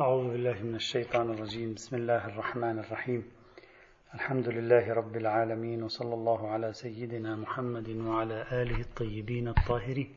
[0.00, 1.74] أعوذ بالله من الشيطان الرجيم.
[1.74, 3.30] بسم الله الرحمن الرحيم.
[4.14, 10.14] الحمد لله رب العالمين وصلى الله على سيدنا محمد وعلى آله الطيبين الطاهرين.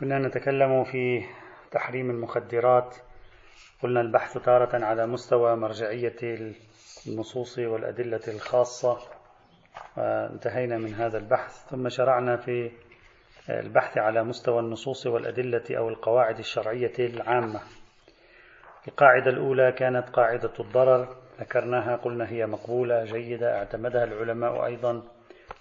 [0.00, 1.24] كنا نتكلم في
[1.70, 2.96] تحريم المخدرات.
[3.82, 6.50] قلنا البحث تارة على مستوى مرجعية
[7.06, 8.98] النصوص والأدلة الخاصة.
[9.96, 11.68] وانتهينا من هذا البحث.
[11.70, 12.70] ثم شرعنا في
[13.50, 17.60] البحث على مستوى النصوص والأدلة أو القواعد الشرعية العامة.
[18.88, 25.02] القاعدة الأولى كانت قاعدة الضرر ذكرناها قلنا هي مقبولة جيدة اعتمدها العلماء أيضا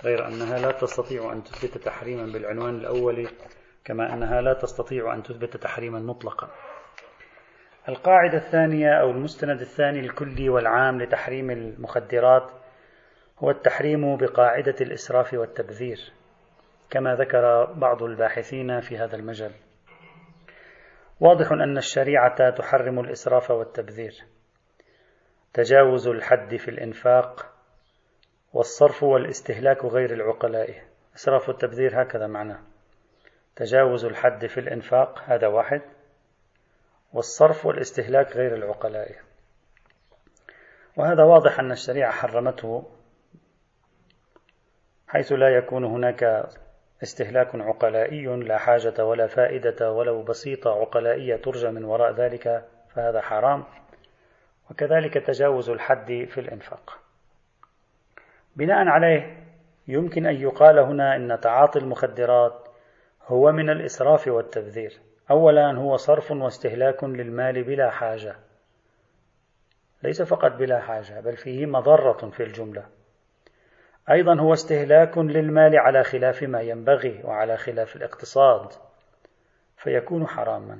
[0.04, 3.28] غير أنها لا تستطيع أن تثبت تحريما بالعنوان الأول
[3.86, 6.50] كما أنها لا تستطيع أن تثبت تحريما مطلقا.
[7.90, 12.52] القاعدة الثانية أو المستند الثاني الكلي والعام لتحريم المخدرات
[13.40, 16.15] هو التحريم بقاعدة الإسراف والتبذير.
[16.90, 19.52] كما ذكر بعض الباحثين في هذا المجال.
[21.20, 24.14] واضح أن الشريعة تحرم الإسراف والتبذير.
[25.54, 27.54] تجاوز الحد في الإنفاق
[28.54, 30.84] والصرف والاستهلاك غير العقلاء.
[31.16, 32.60] إسراف والتبذير هكذا معناه.
[33.56, 35.82] تجاوز الحد في الإنفاق هذا واحد.
[37.14, 39.16] والصرف والاستهلاك غير العقلاء.
[40.98, 42.92] وهذا واضح أن الشريعة حرمته
[45.08, 46.50] حيث لا يكون هناك
[47.04, 53.64] استهلاك عقلائي لا حاجة ولا فائدة ولو بسيطة عقلائية ترجى من وراء ذلك فهذا حرام.
[54.72, 57.00] وكذلك تجاوز الحد في الإنفاق.
[58.56, 59.44] بناء عليه
[59.88, 62.68] يمكن أن يقال هنا أن تعاطي المخدرات
[63.28, 65.00] هو من الإسراف والتبذير.
[65.32, 68.36] أولا هو صرف واستهلاك للمال بلا حاجة.
[70.04, 72.86] ليس فقط بلا حاجة بل فيه مضرة في الجملة.
[74.12, 78.72] أيضا هو استهلاك للمال على خلاف ما ينبغي وعلى خلاف الاقتصاد
[79.78, 80.80] فيكون حراما.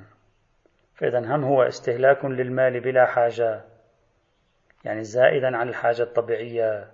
[0.94, 3.60] فإذا هم هو استهلاك للمال بلا حاجة
[4.84, 6.88] يعني زائدا عن الحاجة الطبيعية.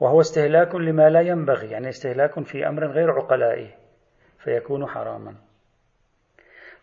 [0.00, 3.70] وهو استهلاك لما لا ينبغي يعني استهلاك في أمر غير عقلائي
[4.38, 5.34] فيكون حراما.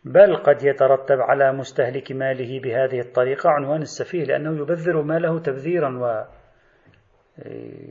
[0.05, 6.25] بل قد يترتب على مستهلك ماله بهذه الطريقة عنوان السفيه لأنه يبذر ماله تبذيرا و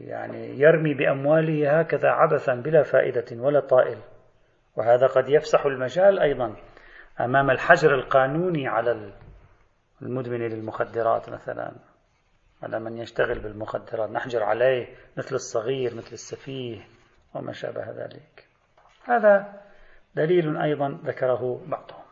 [0.06, 3.98] يعني يرمي بأمواله هكذا عبثا بلا فائدة ولا طائل.
[4.76, 6.56] وهذا قد يفسح المجال أيضا
[7.20, 9.12] أمام الحجر القانوني على
[10.02, 11.72] المدمن للمخدرات مثلا
[12.62, 14.86] على من يشتغل بالمخدرات نحجر عليه
[15.16, 16.80] مثل الصغير مثل السفيه
[17.34, 18.46] وما شابه ذلك.
[19.04, 19.60] هذا
[20.14, 22.02] دليل أيضا ذكره بعضهم.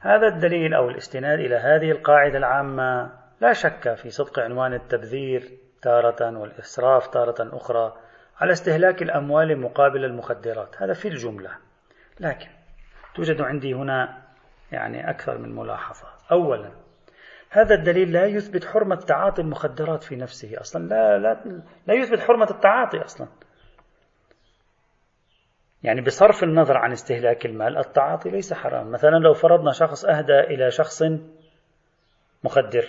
[0.00, 6.38] هذا الدليل أو الاستناد إلى هذه القاعدة العامة لا شك في صدق عنوان التبذير تارة
[6.38, 7.96] والإسراف تارة أخرى
[8.40, 10.82] على استهلاك الأموال مقابل المخدرات.
[10.82, 11.50] هذا في الجملة.
[12.20, 12.48] لكن
[13.14, 14.22] توجد عندي هنا
[14.72, 16.08] يعني أكثر من ملاحظة.
[16.32, 16.70] أولا
[17.50, 20.88] هذا الدليل لا يثبت حرمة تعاطي المخدرات في نفسه أصلا.
[20.88, 23.28] لا, لا, لا يثبت حرمة التعاطي أصلا.
[25.82, 28.90] يعني بصرف النظر عن استهلاك المال التعاطي ليس حرام.
[28.90, 31.02] مثلا لو فرضنا شخص أهدى إلى شخص
[32.44, 32.88] مخدر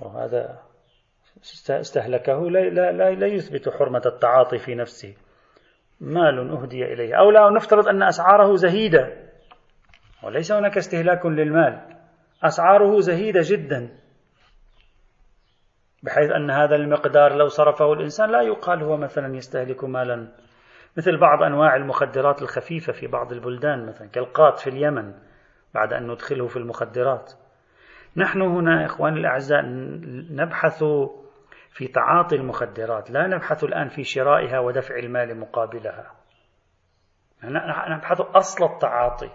[0.00, 0.58] وهذا
[1.70, 5.14] استهلكه لا, لا, لا, لا يثبت حرمة التعاطي في نفسه.
[6.00, 7.14] مال أهدي إليه.
[7.14, 9.30] أو لا نفترض أن أسعاره زهيدة.
[10.22, 11.96] وليس هناك استهلاك للمال.
[12.44, 13.98] أسعاره زهيدة جدا.
[16.02, 20.28] بحيث أن هذا المقدار لو صرفه الإنسان لا يقال هو مثلا يستهلك مالا.
[20.96, 25.14] مثل بعض أنواع المخدرات الخفيفة في بعض البلدان مثلا كالقات في اليمن
[25.74, 27.32] بعد أن ندخله في المخدرات.
[28.16, 29.62] نحن هنا إخواني الأعزاء
[30.30, 30.84] نبحث
[31.70, 36.10] في تعاطي المخدرات لا نبحث الآن في شرائها ودفع المال مقابلها.
[37.88, 39.30] نبحث أصل التعاطي.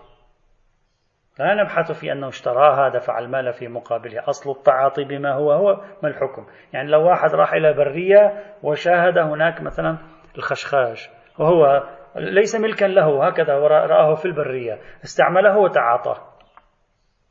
[1.39, 4.29] لا نبحث في أنه اشتراها دفع المال في مقابلها.
[4.29, 9.61] أصل التعاطي بما هو هو ما الحكم؟ يعني لو واحد راح إلى برية وشاهد هناك
[9.61, 9.97] مثلا
[10.37, 11.09] الخشخاش
[11.39, 11.83] وهو
[12.15, 16.17] ليس ملكا له هكذا ورآه في البرية استعمله وتعاطاه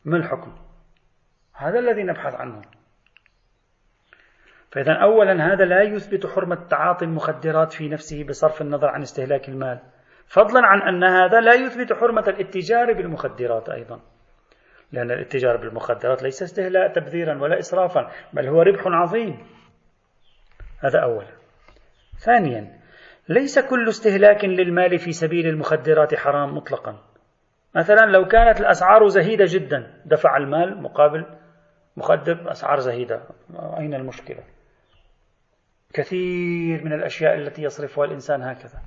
[0.05, 0.64] ما الحكم؟
[1.55, 2.63] هذا الذي نبحث عنه.
[4.73, 9.81] فإذا أولا هذا لا يثبت حرمة تعاطي المخدرات في نفسه بصرف النظر عن استهلاك المال.
[10.27, 14.01] فضلا عن أن هذا لا يثبت حرمة الاتجار بالمخدرات أيضا.
[14.93, 19.47] لأن الاتجار بالمخدرات ليس استهلاء تبذيرا ولا إسرافا بل هو ربح عظيم.
[20.81, 21.31] هذا أولا.
[22.19, 22.81] ثانيا
[23.29, 26.99] ليس كل استهلاك للمال في سبيل المخدرات حرام مطلقا.
[27.75, 31.27] مثلا لو كانت الأسعار زهيدة جدا دفع المال مقابل
[31.97, 33.23] مخدر أسعار زهيدة.
[33.79, 34.43] أين المشكلة؟
[35.95, 38.79] كثير من الأشياء التي يصرفها الإنسان هكذا.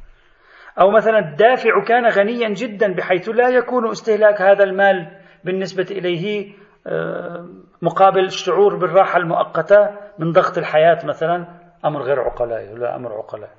[0.79, 6.53] أو مثلا الدافع كان غنيا جدا بحيث لا يكون استهلاك هذا المال بالنسبة إليه
[6.87, 7.47] آه،
[7.81, 9.89] مقابل الشعور بالراحة المؤقتة
[10.19, 11.47] من ضغط الحياة مثلا.
[11.85, 13.57] أمر غير عقلائي ولا أمر عقلائي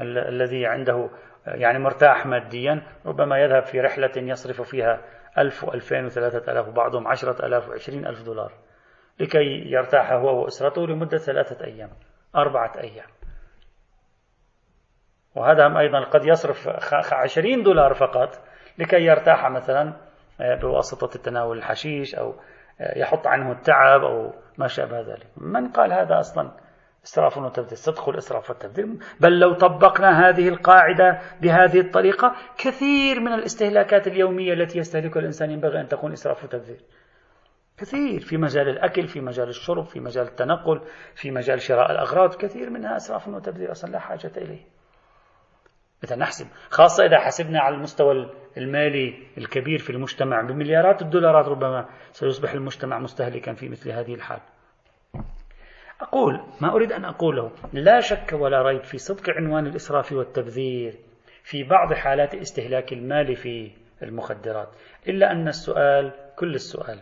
[0.00, 1.10] الذي عنده
[1.46, 5.00] يعني مرتاح ماديا ربما يذهب في رحلة يصرف فيها
[5.38, 8.52] ألف وألفين وثلاثة ألاف وبعضهم عشرة ألاف وعشرين ألف دولار.
[9.20, 11.90] لكي يرتاح هو وأسرته لمدة ثلاثة أيام
[12.36, 13.08] أربعة أيام.
[15.34, 16.68] وهذا أيضا قد يصرف
[17.12, 18.40] عشرين دولار فقط
[18.78, 19.96] لكي يرتاح مثلا
[20.40, 22.34] آه، بواسطة التناول الحشيش أو
[22.80, 25.26] آه، يحط عنه التعب أو ما شابه ذلك.
[25.36, 26.65] من قال هذا أصلا؟
[27.06, 28.86] إسراف وتبذير صدق الإسراف والتبذير
[29.20, 35.80] بل لو طبقنا هذه القاعدة بهذه الطريقة كثير من الاستهلاكات اليومية التي يستهلكها الإنسان ينبغي
[35.80, 36.80] أن تكون إسراف وتبذير
[37.78, 40.80] كثير في مجال الأكل في مجال الشرب في مجال التنقل
[41.14, 44.66] في مجال شراء الأغراض كثير منها إسراف وتبذير أصلا لا حاجة إليه.
[46.04, 52.52] إذا نحسب خاصة إذا حسبنا على المستوى المالي الكبير في المجتمع بمليارات الدولارات ربما سيصبح
[52.52, 54.40] المجتمع مستهلكا في مثل هذه الحال.
[56.00, 57.50] أقول ما أريد أن أقوله.
[57.72, 60.94] لا شك ولا ريب في صدق عنوان الإسراف والتبذير
[61.42, 63.70] في بعض حالات استهلاك المال في
[64.02, 64.68] المخدرات.
[65.08, 66.98] إلا أن السؤال كل السؤال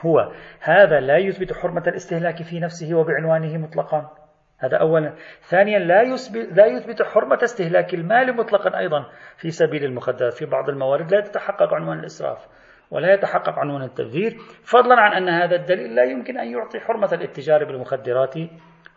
[0.00, 4.10] هو هذا لا يثبت حرمة الاستهلاك في نفسه وبعنوانه مطلقا؟
[4.58, 5.14] هذا أولا.
[5.42, 10.32] ثانيا لا يثبت, لا يثبت حرمة استهلاك المال مطلقا أيضا في سبيل المخدرات.
[10.32, 12.46] في بعض الموارد لا تتحقق عنوان الإسراف.
[12.92, 17.64] ولا يتحقق عنوان التبذير فضلا عن أن هذا الدليل لا يمكن أن يعطي حرمة الاتجار
[17.64, 18.34] بالمخدرات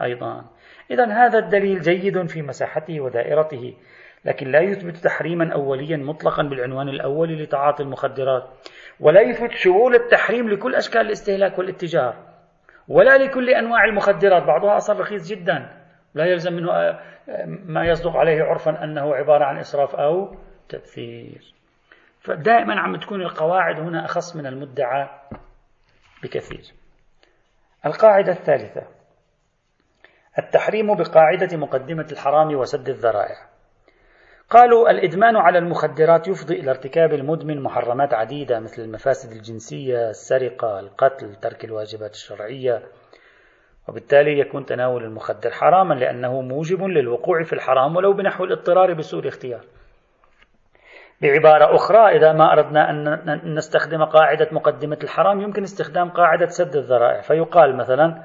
[0.01, 0.45] أيضا.
[0.91, 3.73] إذا هذا الدليل جيد في مساحته ودائرته
[4.25, 8.43] لكن لا يثبت تحريما أوليا مطلقا بالعنوان الأولي لتعاطي المخدرات
[8.99, 12.15] ولا يثبت شمول التحريم لكل أشكال الاستهلاك والاتجار
[12.87, 15.69] ولا لكل أنواع المخدرات بعضها أصلا رخيص جدا
[16.15, 16.99] لا يلزم منه آه،
[17.65, 20.35] ما يصدق عليه عرفا أنه عبارة عن إسراف أو
[20.69, 21.55] تأثير
[22.25, 25.09] فدائما عم تكون القواعد هنا أخص من المدعى
[26.23, 26.73] بكثير.
[27.85, 28.81] القاعدة الثالثة.
[30.39, 33.35] التحريم بقاعدة مقدمة الحرام وسد الذرائع.
[34.49, 41.35] قالوا الإدمان على المخدرات يفضي إلى ارتكاب المدمن محرمات عديدة مثل المفاسد الجنسية، السرقة، القتل،
[41.35, 42.83] ترك الواجبات الشرعية،
[43.87, 49.65] وبالتالي يكون تناول المخدر حراما لأنه موجب للوقوع في الحرام ولو بنحو الاضطرار بسوء الاختيار.
[51.21, 57.21] بعبارة أخرى إذا ما أردنا أن نستخدم قاعدة مقدمة الحرام يمكن استخدام قاعدة سد الذرائع.
[57.21, 58.23] فيقال مثلا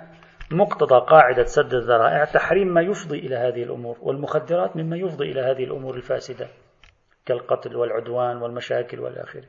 [0.51, 5.65] مقتضى قاعدة سد الذرائع تحريم ما يفضي إلى هذه الأمور والمخدرات مما يفضي إلى هذه
[5.65, 6.47] الأمور الفاسدة
[7.27, 9.41] كالقتل والعدوان والمشاكل والآخر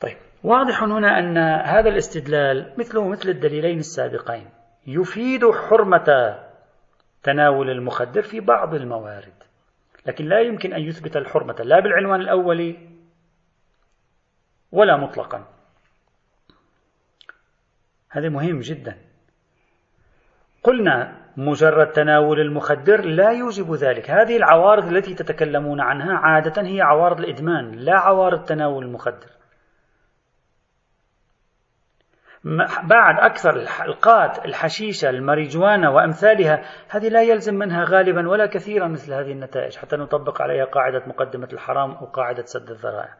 [0.00, 4.48] طيب واضح هنا أن هذا الاستدلال مثله مثل الدليلين السابقين
[4.86, 6.38] يفيد حرمة
[7.22, 9.41] تناول المخدر في بعض الموارد.
[10.06, 12.88] لكن لا يمكن أن يثبت الحرمة لا بالعنوان الأولي
[14.72, 15.44] ولا مطلقا.
[18.10, 18.98] هذا مهم جدا.
[20.62, 24.10] قلنا مجرد تناول المخدر لا يوجب ذلك.
[24.10, 29.41] هذه العوارض التي تتكلمون عنها عادة هي عوارض الإدمان لا عوارض تناول المخدر.
[32.84, 39.32] بعد أكثر الحلقات الحشيشة الماريجوانا وأمثالها هذه لا يلزم منها غالبا ولا كثيرا مثل هذه
[39.32, 43.14] النتائج حتى نطبق عليها قاعدة مقدمة الحرام أو قاعدة سد الذرائع.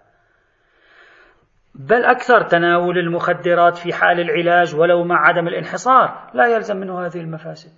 [1.75, 7.21] بل أكثر تناول المخدرات في حال العلاج ولو مع عدم الانحصار لا يلزم منه هذه
[7.21, 7.73] المفاسد.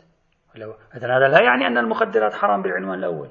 [0.97, 3.29] إذا هذا لا يعني أن المخدرات حرام بالعنوان الأول.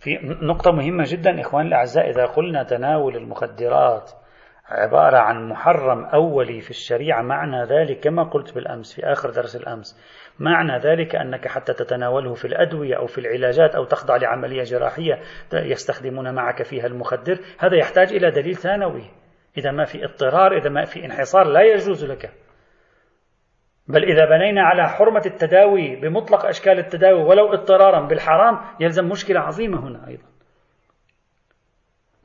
[0.00, 4.10] في نقطة مهمة جدا إخوان الأعزاء إذا قلنا تناول المخدرات
[4.70, 10.00] عبارة عن محرم أولي في الشريعة معنى ذلك كما قلت بالأمس في آخر درس الأمس.
[10.38, 15.20] معنى ذلك أنك حتى تتناوله في الأدوية أو في العلاجات أو تخضع لعملية جراحية
[15.52, 19.04] يستخدمون معك فيها المخدر هذا يحتاج إلى دليل ثانوي.
[19.58, 22.30] إذا ما في اضطرار إذا ما في انحصار لا يجوز لك.
[23.88, 29.88] بل إذا بنينا على حرمة التداوي بمطلق أشكال التداوي ولو اضطرارا بالحرام يلزم مشكلة عظيمة
[29.88, 30.27] هنا أيضا.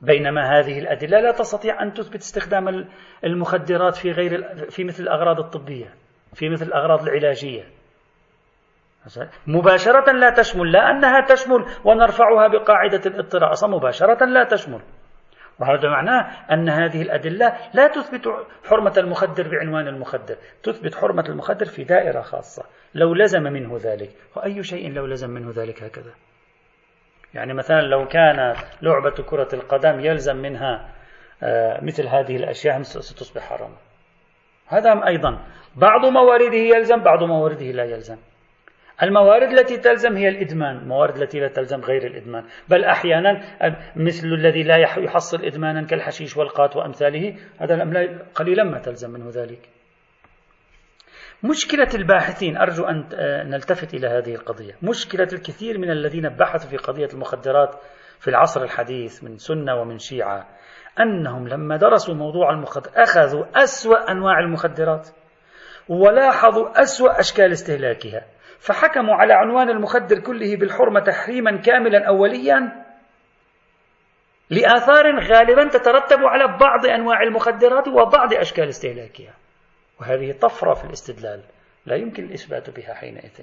[0.04, 2.88] بينما هذه الأدلة لا تستطيع أن تثبت استخدام
[3.24, 5.94] المخدرات في غير في مثل الأغراض الطبية
[6.34, 7.64] في مثل الأغراض العلاجية.
[9.46, 14.80] مباشرة لا تشمل لا أنها تشمل ونرفعها بقاعدة الاضطرار أصلا مباشرة لا تشمل.
[15.60, 18.22] وهذا معناه أن هذه الأدلة لا تثبت
[18.64, 22.64] حرمة المخدر بعنوان المخدر تثبت حرمة المخدر في دائرة خاصة.
[22.94, 26.12] لو لزم منه ذلك وأي شيء لو لزم منه ذلك هكذا.
[27.34, 30.88] يعني مثلا لو كانت لعبة كرة القدم يلزم منها
[31.42, 33.76] آه، مثل هذه الأشياء ستصبح حراما.
[34.66, 35.38] هذا أيضا؟
[35.76, 38.16] بعض موارده يلزم بعض موارده لا يلزم.
[39.02, 40.76] الموارد التي تلزم هي الإدمان.
[40.76, 42.44] الموارد التي لا تلزم غير الإدمان.
[42.68, 43.42] بل أحيانا
[43.96, 47.84] مثل الذي لا يحصل إدمانا كالحشيش والقات وأمثاله هذا
[48.34, 49.68] قليلا ما تلزم منه ذلك.
[51.44, 53.08] مشكلة الباحثين أرجو أن
[53.50, 54.72] نلتفت إلى هذه القضية.
[54.82, 57.74] مشكلة الكثير من الذين بحثوا في قضية المخدرات
[58.20, 60.48] في العصر الحديث من سنة ومن شيعة
[61.00, 65.08] أنهم لما درسوا موضوع المخدر أخذوا أسوأ أنواع المخدرات
[65.88, 68.26] ولاحظوا أسوأ أشكال استهلاكها
[68.58, 72.84] فحكموا على عنوان المخدر كله بالحرمة تحريما كاملا أوليا
[74.50, 79.34] لآثار غالبا تترتب على بعض أنواع المخدرات وبعض أشكال استهلاكها.
[80.00, 81.42] وهذه طفرة في الاستدلال
[81.86, 83.40] لا يمكن الإثبات بها حينئذ.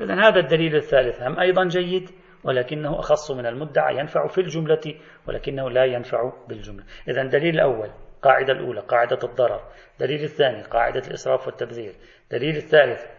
[0.00, 2.10] إذا هذا الدليل الثالث هم أيضا جيد
[2.44, 4.94] ولكنه أخص من المدعى ينفع في الجملة
[5.26, 6.84] ولكنه لا ينفع بالجملة.
[7.08, 7.90] إذا الدليل الأول
[8.22, 9.60] قاعدة الأولى قاعدة الضرر.
[10.00, 11.94] دليل الثاني قاعدة الإسراف والتبذير.
[12.30, 13.15] دليل الثالث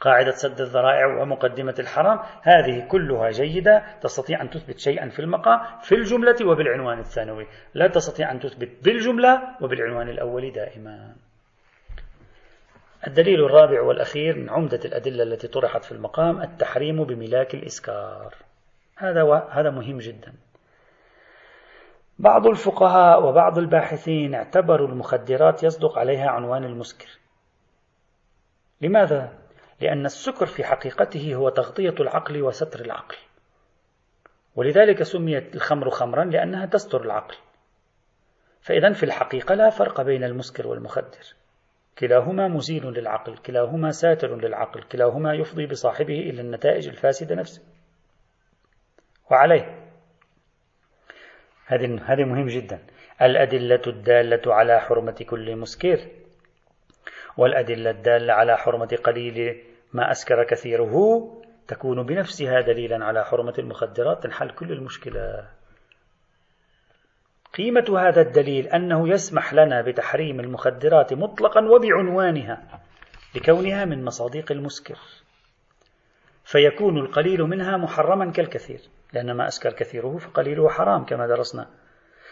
[0.00, 5.94] قاعدة سد الذرائع ومقدمة الحرام هذه كلها جيدة تستطيع أن تثبت شيئا في المقام في
[5.94, 7.46] الجملة وبالعنوان الثانوي.
[7.74, 11.14] لا تستطيع أن تثبت بالجملة وبالعنوان الأول دائما.
[13.06, 18.34] الدليل الرابع والأخير من عمدة الأدلة التي طرحت في المقام التحريم بملاك الإسكار.
[18.96, 19.34] هذا و...
[19.34, 20.32] هذا مهم جدا.
[22.18, 27.08] بعض الفقهاء وبعض الباحثين اعتبروا المخدرات يصدق عليها عنوان المسكر.
[28.80, 29.39] لماذا؟
[29.80, 33.16] لأن السكر في حقيقته هو تغطية العقل وستر العقل.
[34.56, 37.36] ولذلك سميت الخمر خمرا لأنها تستر العقل.
[38.60, 41.34] فإذا في الحقيقة لا فرق بين المسكر والمخدر.
[41.98, 47.62] كلاهما مزيل للعقل كلاهما ساتر للعقل كلاهما يفضي بصاحبه إلى النتائج الفاسدة نفسه.
[49.30, 49.90] وعليه.
[51.66, 52.86] هذه هذه مهم جدا.
[53.22, 56.08] الأدلة الدالة على حرمة كل مسكر
[57.36, 60.94] والأدلة الدالة على حرمة قليل ما أسكر كثيره
[61.68, 65.48] تكون بنفسها دليلا على حرمة المخدرات تنحل كل المشكلة.
[67.54, 72.80] قيمة هذا الدليل أنه يسمح لنا بتحريم المخدرات مطلقا وبعنوانها
[73.34, 74.98] لكونها من مصاديق المسكر
[76.44, 78.80] فيكون القليل منها محرما كالكثير
[79.12, 81.66] لأن ما أسكر كثيره فقليله حرام كما درسنا.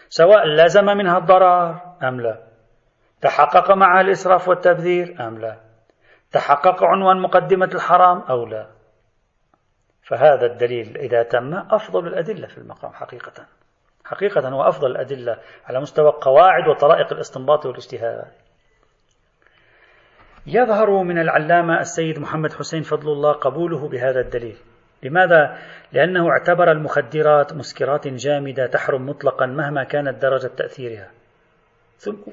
[0.09, 2.43] سواء لزم منها الضرر أم لا
[3.21, 5.68] تحقق معها الإسراف والتبذير أم لا.
[6.31, 8.67] تحقق عنوان مقدمة الحرام أو لا؟
[10.03, 13.45] فهذا الدليل إذا تم أفضل الأدلة في المقام حقيقة.
[14.05, 18.31] حقيقة هو أفضل الأدلة على مستوى قواعد وطرائق الاستنباط والاجتهاد.
[20.47, 24.57] يظهر من العلامة السيد محمد حسين فضل الله قبوله بهذا الدليل.
[25.03, 25.57] لماذا؟
[25.91, 31.11] لأنه اعتبر المخدرات مسكرات جامدة تحرم مطلقا مهما كانت درجة تأثيرها.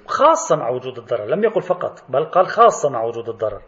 [0.07, 3.63] خاصة مع وجود الضرر لم يقل فقط بل قال خاصة مع وجود الضرر.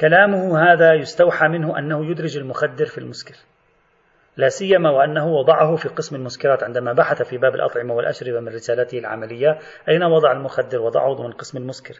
[0.00, 3.34] كلامه هذا يستوحى منه أنه يدرج المخدر في المسكر.
[4.36, 8.98] لا سيما وأنه وضعه في قسم المسكرات عندما بحث في باب الأطعمة والأشربة من رسالته
[8.98, 11.94] العملية أين وضع المخدر؟ وضعه ضمن قسم المسكر.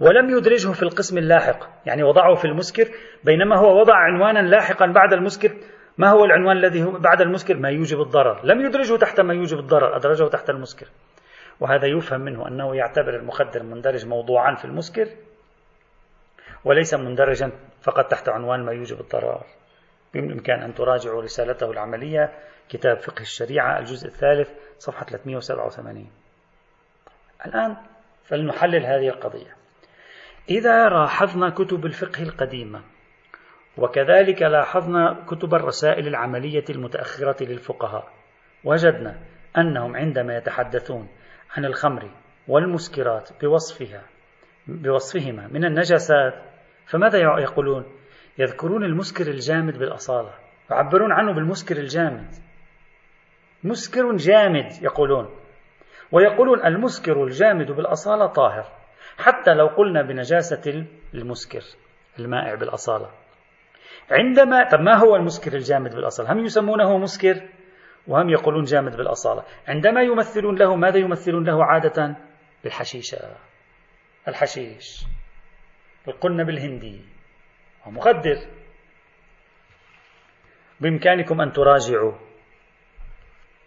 [0.00, 2.88] ولم يدرجه في القسم اللاحق يعني وضعه في المسكر
[3.24, 5.50] بينما هو وضع عنوانا لاحقا بعد المسكر.
[5.98, 8.40] ما هو العنوان الذي هو بعد المسكر؟ ما يوجب الضرر.
[8.44, 10.86] لم يدرجه تحت ما يوجب الضرر أدرجه تحت المسكر.
[11.60, 15.06] وهذا يفهم منه أنه يعتبر المخدر مندرج موضوعا في المسكر.
[16.64, 19.44] وليس مندرجا فقط تحت عنوان ما يوجب الضرر
[20.14, 22.32] بإمكان أن تراجعوا رسالته العملية
[22.68, 26.10] كتاب فقه الشريعة الجزء الثالث صفحة 387
[27.46, 27.76] الآن
[28.24, 29.56] فلنحلل هذه القضية.
[30.50, 32.82] إذا لاحظنا كتب الفقه القديمة
[33.78, 38.08] وكذلك لاحظنا كتب الرسائل العملية المتأخرة للفقهاء
[38.64, 39.20] وجدنا
[39.58, 41.08] أنهم عندما يتحدثون
[41.56, 42.10] عن الخمر
[42.48, 44.02] والمسكرات بوصفها
[44.68, 46.34] بوصفهما من النجاسات
[46.86, 47.84] فماذا يقولون؟
[48.38, 50.30] يذكرون المسكر الجامد بالأصالة
[50.70, 52.28] يعبرون عنه بالمسكر الجامد.
[53.64, 55.30] مسكر جامد يقولون.
[56.12, 58.66] ويقولون المسكر الجامد بالأصالة طاهر
[59.18, 61.62] حتى لو قلنا بنجاسة المسكر
[62.18, 63.10] المائع بالأصالة.
[64.10, 67.42] عندما طب ما هو المسكر الجامد بالأصالة؟ هم يسمونه مسكر
[68.06, 69.42] وهم يقولون جامد بالأصالة.
[69.68, 72.16] عندما يمثلون له ماذا يمثلون له عادة؟
[72.64, 73.18] بالحشيشة.
[74.28, 75.04] الحشيش.
[76.08, 77.00] القنة بالهندي.
[77.86, 78.38] ومخدر
[80.80, 82.12] بإمكانكم أن تراجعوا.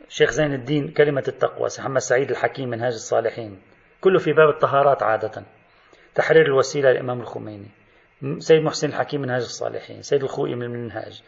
[0.09, 3.61] شيخ زين الدين كلمة التقوى محمد سعيد الحكيم منهاج الصالحين.
[4.01, 5.45] كله في باب الطهارات عادة.
[6.15, 7.67] تحرير الوسيلة للإمام الخميني.
[8.37, 10.01] سيد محسن الحكيم منهاج الصالحين.
[10.01, 11.23] سيد الخوئي من المنهاج.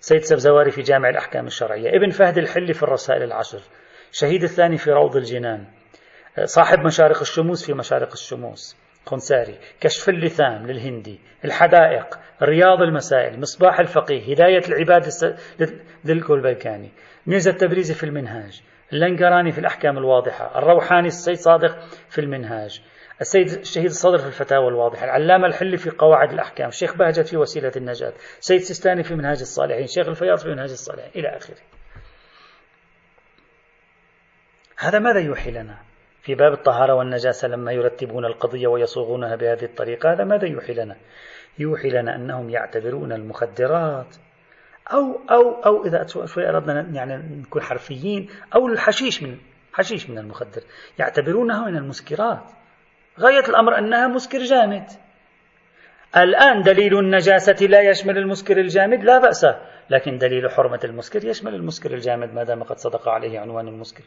[0.00, 1.96] سيد سبزواري في جامع الأحكام الشرعية.
[1.96, 3.62] ابن فهد الحلي في الرسائل العشر.
[4.12, 5.81] شهيد الثاني في روض الجنان.
[6.44, 8.76] صاحب مشارق الشموس في مشارق الشموس.
[9.06, 11.20] خنساري كشف اللثام للهندي.
[11.44, 12.18] الحدائق.
[12.42, 13.40] رياض المسائل.
[13.40, 14.32] مصباح الفقيه.
[14.32, 15.08] هداية العباد
[16.04, 16.90] للكولبيكاني.
[17.26, 18.62] ميزة التبريزي في المنهاج.
[18.92, 20.58] اللنقراني في الأحكام الواضحة.
[20.58, 21.78] الروحاني السيد صادق
[22.10, 22.82] في المنهاج.
[23.20, 25.04] السيد الشهيد الصدر في الفتاوى الواضحة.
[25.04, 26.68] العلامة الحلي في قواعد الأحكام.
[26.68, 28.12] الشيخ بهجت في وسيلة النجاة.
[28.40, 29.84] السيد سيستاني في منهاج الصالحين.
[29.84, 31.10] الشيخ الفياض في منهاج الصالحين.
[31.16, 31.56] إلى آخره.
[34.78, 35.91] هذا ماذا يوحي لنا؟
[36.22, 40.96] في باب الطهارة والنجاسة لما يرتبون القضية ويصوغونها بهذه الطريقة هذا ماذا يوحي لنا؟
[41.58, 44.16] يوحي لنا أنهم يعتبرون المخدرات.
[44.92, 49.38] أو أو أو إذا شوي أردنا يعني نكون حرفيين أو الحشيش من
[49.72, 50.62] حشيش من المخدر.
[50.98, 52.42] يعتبرونها من المسكرات.
[53.20, 54.86] غاية الأمر أنها مسكر جامد.
[56.16, 59.46] الآن دليل النجاسة لا يشمل المسكر الجامد لا بأس.
[59.90, 64.04] لكن دليل حرمة المسكر يشمل المسكر الجامد ما دام قد صدق عليه عنوان المسكر.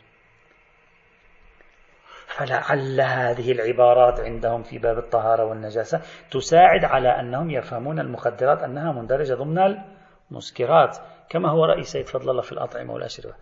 [2.37, 6.01] فلعل هذه العبارات عندهم في باب الطهارة والنجاسة
[6.31, 9.57] تساعد على أنهم يفهمون المخدرات أنها مندرجة ضمن
[10.31, 10.97] المسكرات
[11.29, 13.35] كما هو رأي سيد فضل الله في الأطعمة والأشربة.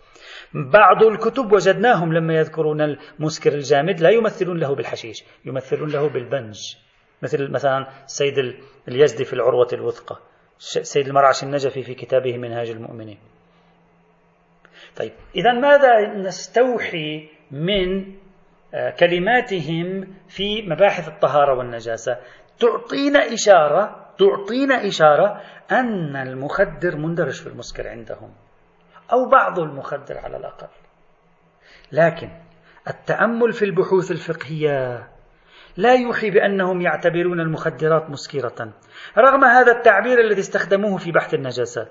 [0.53, 6.75] بعض الكتب وجدناهم لما يذكرون المسكر الجامد لا يمثلون له بالحشيش يمثلون له بالبنج.
[7.21, 8.55] مثل مثلا السيد
[8.87, 10.17] اليزدي في العروة الوثقى
[10.57, 13.17] السيد المرعش النجفي في كتابه منهاج المؤمنين.
[14.95, 18.22] طيب إذا ماذا نستوحي من
[18.99, 22.17] كلماتهم في مباحث الطهارة والنجاسة.
[22.59, 28.33] تعطينا إشارة تعطينا إشارة أن المخدر مندرج في المسكر عندهم
[29.11, 30.67] أو بعض المخدر على الأقل.
[31.91, 32.29] لكن
[32.87, 35.07] التأمل في البحوث الفقهية
[35.77, 38.73] لا يوحي بأنهم يعتبرون المخدرات مسكرة
[39.17, 41.87] رغم هذا التعبير الذي استخدموه في بحث النجاسات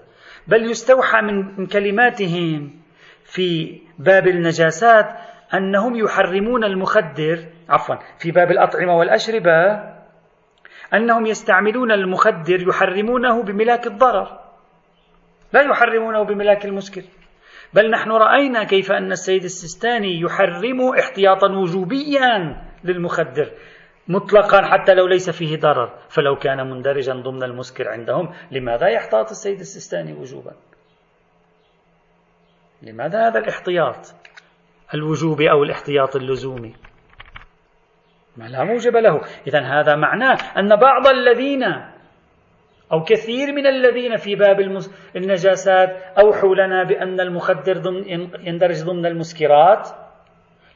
[0.48, 2.80] بل يستوحى من كلماتهم
[3.24, 5.06] في باب النجاسات
[5.54, 9.92] أنهم يحرمون المخدر عفوا في باب الأطعمة والأشربة
[10.94, 14.40] أنهم يستعملون المخدر يحرمونه بملاك الضرر.
[15.52, 17.02] لا يحرمونه بملاك المسكر
[17.74, 23.50] بل نحن رأينا كيف أن السيد السيستاني يحرم احتياطا وجوبيا للمخدر
[24.08, 25.98] مطلقا حتى لو ليس فيه ضرر.
[26.08, 30.52] فلو كان مندرجا ضمن المسكر عندهم لماذا يحتاط السيد السيستاني وجوبا؟
[32.82, 34.14] لماذا هذا الاحتياط؟
[34.94, 36.74] الوجوبي أو الاحتياط اللزومي.
[38.36, 39.20] ما لا موجب له.
[39.46, 41.62] إذا هذا معناه أن بعض الذين
[42.92, 44.60] أو كثير من الذين في باب
[45.16, 49.88] النجاسات أوحوا لنا بأن المخدر ضمن يندرج ضمن المسكرات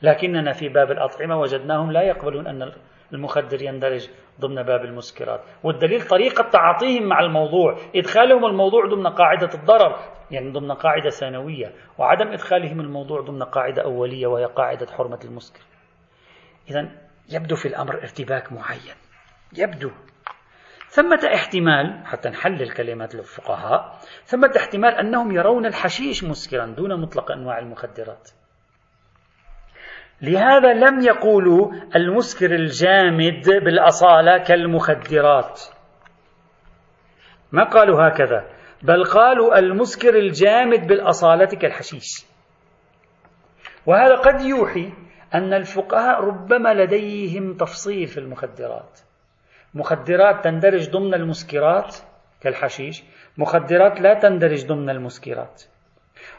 [0.02, 2.72] لكننا في باب الأطعمة وجدناهم لا يقبلون أن
[3.12, 4.08] المخدر يندرج
[4.40, 5.40] ضمن باب المسكرات.
[5.62, 9.96] والدليل طريقة تعاطيهم مع الموضوع إدخالهم الموضوع ضمن قاعدة الضرر
[10.30, 15.60] يعني ضمن قاعدة ثانوية وعدم إدخالهم الموضوع ضمن قاعدة أولية وهي قاعدة حرمة المسكر.
[16.70, 16.88] إذا
[17.32, 18.96] يبدو في الأمر ارتباك معين.
[19.58, 19.90] يبدو.
[20.88, 27.58] ثمة احتمال حتى نحلل كلمات الفقهاء ثمة احتمال أنهم يرون الحشيش مسكرا دون مطلق أنواع
[27.58, 28.30] المخدرات.
[30.22, 35.60] لهذا لم يقولوا المسكر الجامد بالأصالة كالمخدرات.
[37.52, 38.44] ما قالوا هكذا؟
[38.82, 42.26] بل قالوا المسكر الجامد بالأصالة كالحشيش.
[43.86, 44.92] وهذا قد يوحي
[45.34, 49.00] أن الفقهاء ربما لديهم تفصيل في المخدرات.
[49.74, 51.96] مخدرات تندرج ضمن المسكرات
[52.40, 53.04] كالحشيش
[53.38, 55.62] مخدرات لا تندرج ضمن المسكرات.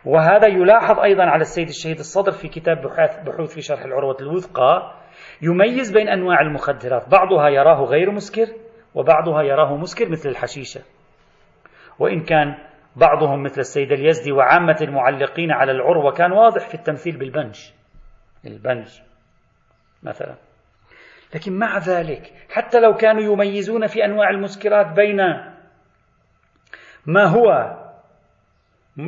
[0.05, 2.81] وهذا يلاحظ أيضا على السيد الشهيد الصدر في كتاب
[3.25, 4.93] بحوث, في شرح العروة الوثقى
[5.41, 7.09] يميز بين أنواع المخدرات.
[7.09, 8.47] بعضها يراه غير مسكر
[8.95, 10.81] وبعضها يراه مسكر مثل الحشيشة.
[11.99, 12.55] وإن كان
[12.95, 17.71] بعضهم مثل السيد اليزدي وعامة المعلقين على العروة كان واضح في التمثيل بالبنج.
[18.45, 18.87] البنج
[20.03, 20.35] مثلا.
[21.35, 25.17] لكن مع ذلك حتى لو كانوا يميزون في أنواع المسكرات بين
[27.05, 27.77] ما هو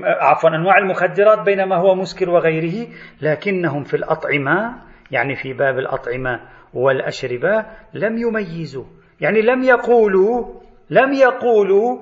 [0.03, 2.87] عفوا أنواع المخدرات بين ما هو مسكر وغيره
[3.21, 6.39] لكنهم في الأطعمة يعني في باب الأطعمة
[6.73, 8.85] والأشربة لم يميزوا.
[9.21, 12.01] يعني لم يقولوا لم يقولوا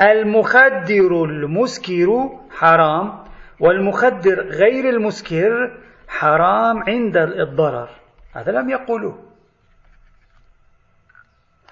[0.00, 3.24] المخدر المسكر حرام
[3.60, 7.88] والمخدر غير المسكر حرام عند الضرر.
[8.32, 9.22] هذا لم يقولوه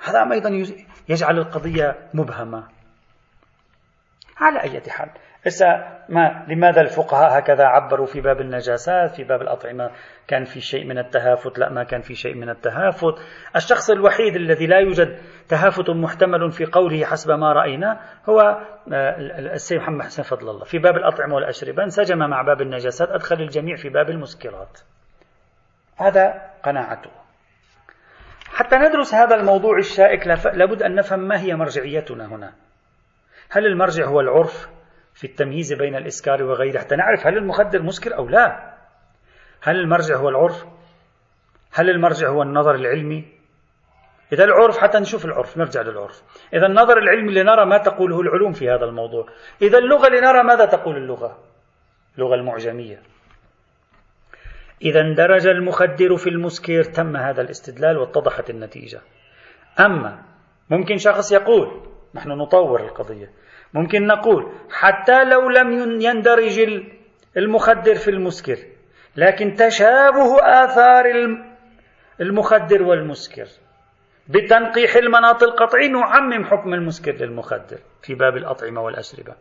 [0.05, 0.65] هذا أيضا
[1.09, 2.65] يجعل القضية مبهمة.
[4.37, 5.11] على أي حال.
[5.47, 5.67] هسه
[6.09, 9.91] ما لماذا الفقهاء هكذا عبروا في باب النجاسات في باب الأطعمة؟
[10.29, 13.15] كان في شيء من التهافت؟ لا ما كان في شيء من التهافت.
[13.57, 18.41] الشخص الوحيد الذي لا يوجد تهافت محتمل في قوله حسب ما رأينا هو
[18.93, 20.65] آه، السيد محمد حسن فضل الله.
[20.65, 24.81] في باب الأطعمة والأشربة انسجم مع باب النجاسات أدخل الجميع في باب المسكرات.
[25.97, 27.11] هذا قناعته.
[28.49, 32.53] حتى ندرس هذا الموضوع الشائك لابد أن نفهم ما هي مرجعيتنا هنا.
[33.51, 34.75] هل المرجع هو العرف؟
[35.15, 36.79] في التمييز بين الإسكار وغيره.
[36.79, 38.75] حتى نعرف هل المخدر مسكر أو لا.
[39.63, 40.67] هل المرجع هو العرف؟
[41.73, 43.25] هل المرجع هو النظر العلمي؟
[44.33, 46.23] إذا العرف حتى نشوف العرف نرجع للعرف.
[46.55, 49.27] إذا النظر العلمي لنرى ما تقوله العلوم في هذا الموضوع.
[49.63, 51.39] إذا اللغة لنرى ماذا تقول اللغة؟
[52.19, 53.03] اللغة المعجمية.
[54.83, 59.01] إذا اندرج المخدر في المسكر تم هذا الاستدلال واتضحت النتيجة.
[59.81, 60.23] أما
[60.71, 61.83] ممكن شخص يقول
[62.15, 63.31] نحن نطور القضية.
[63.75, 66.83] ممكن نقول حتى لو لم يندرج
[67.37, 68.57] المخدر في المسكر
[69.17, 71.05] لكن تشابه آثار
[72.21, 73.47] المخدر والمسكر.
[74.29, 79.35] بتنقيح المناط القطعي نعمم حكم المسكر للمخدر في باب الأطعمة والأشربة.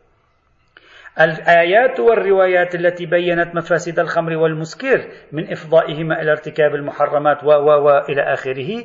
[1.21, 7.89] الآيات والروايات التي بينت مفاسد الخمر والمسكر من إفضائهما إلى ارتكاب المحرمات و و و
[8.09, 8.83] إلى آخره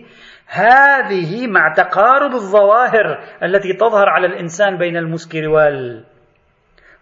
[0.49, 5.49] هذه مع تقارب الظواهر التي تظهر على الإنسان بين المسكر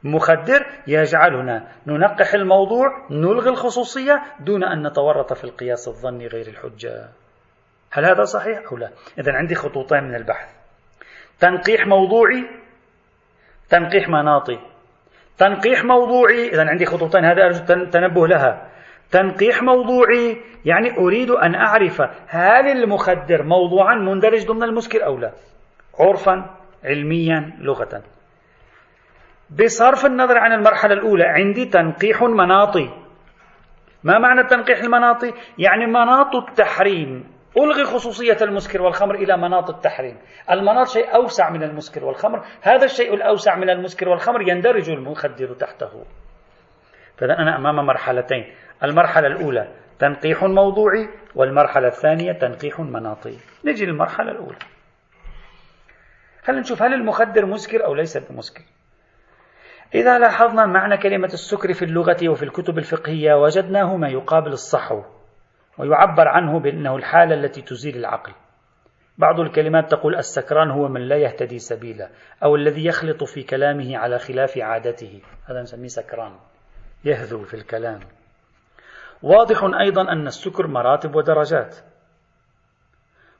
[0.04, 7.08] والمخدر يجعلنا ننقح الموضوع نلغي الخصوصية دون أن نتورط في القياس الظني غير الحجة.
[7.92, 10.48] هل هذا صحيح أو لا؟ إذا عندي خطوتين من البحث.
[11.40, 12.46] تنقيح موضوعي
[13.68, 14.58] تنقيح مناطي.
[15.38, 18.75] تنقيح موضوعي إذا عندي خطوتين هذا أرجو التنبه لها.
[19.10, 20.36] تنقيح موضوعي.
[20.64, 25.32] يعني أريد أن أعرف هل المخدر موضوعا مندرج ضمن المسكر أو لا.
[26.00, 28.02] عرفا علميا لغة
[29.50, 32.90] بصرف النظر عن المرحلة الأولى عندي تنقيح مناطي.
[34.04, 37.36] ما معنى التنقيح المناطي؟ يعني مناط التحريم.
[37.56, 40.18] ألغي خصوصية المسكر والخمر إلى مناط التحريم.
[40.50, 42.44] المناط شيء أوسع من المسكر والخمر.
[42.62, 46.04] هذا الشيء الأوسع من المسكر والخمر يندرج المخدر تحته.
[47.16, 48.44] فإذا أنا أمام مرحلتين.
[48.84, 53.38] المرحلة الأولى تنقيح موضوعي والمرحلة الثانية تنقيح مناطي.
[53.64, 54.58] نجي للمرحلة الأولى.
[56.44, 58.62] خلينا نشوف هل المخدر مسكر أو ليس بمسكر
[59.94, 65.02] إذا لاحظنا معنى كلمة السكر في اللغة وفي الكتب الفقهية وجدناه ما يقابل الصحو
[65.78, 68.32] ويعبر عنه بأنه الحالة التي تزيل العقل.
[69.18, 72.10] بعض الكلمات تقول السكران هو من لا يهتدي سبيلا
[72.44, 75.20] أو الذي يخلط في كلامه على خلاف عادته.
[75.46, 76.32] هذا نسميه سكران.
[77.04, 78.00] يهذو في الكلام.
[79.22, 81.76] واضح أيضا أن السكر مراتب ودرجات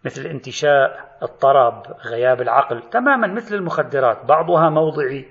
[0.05, 5.29] مثل الانتشاء الطرب غياب العقل تماما مثل المخدرات بعضها موضعي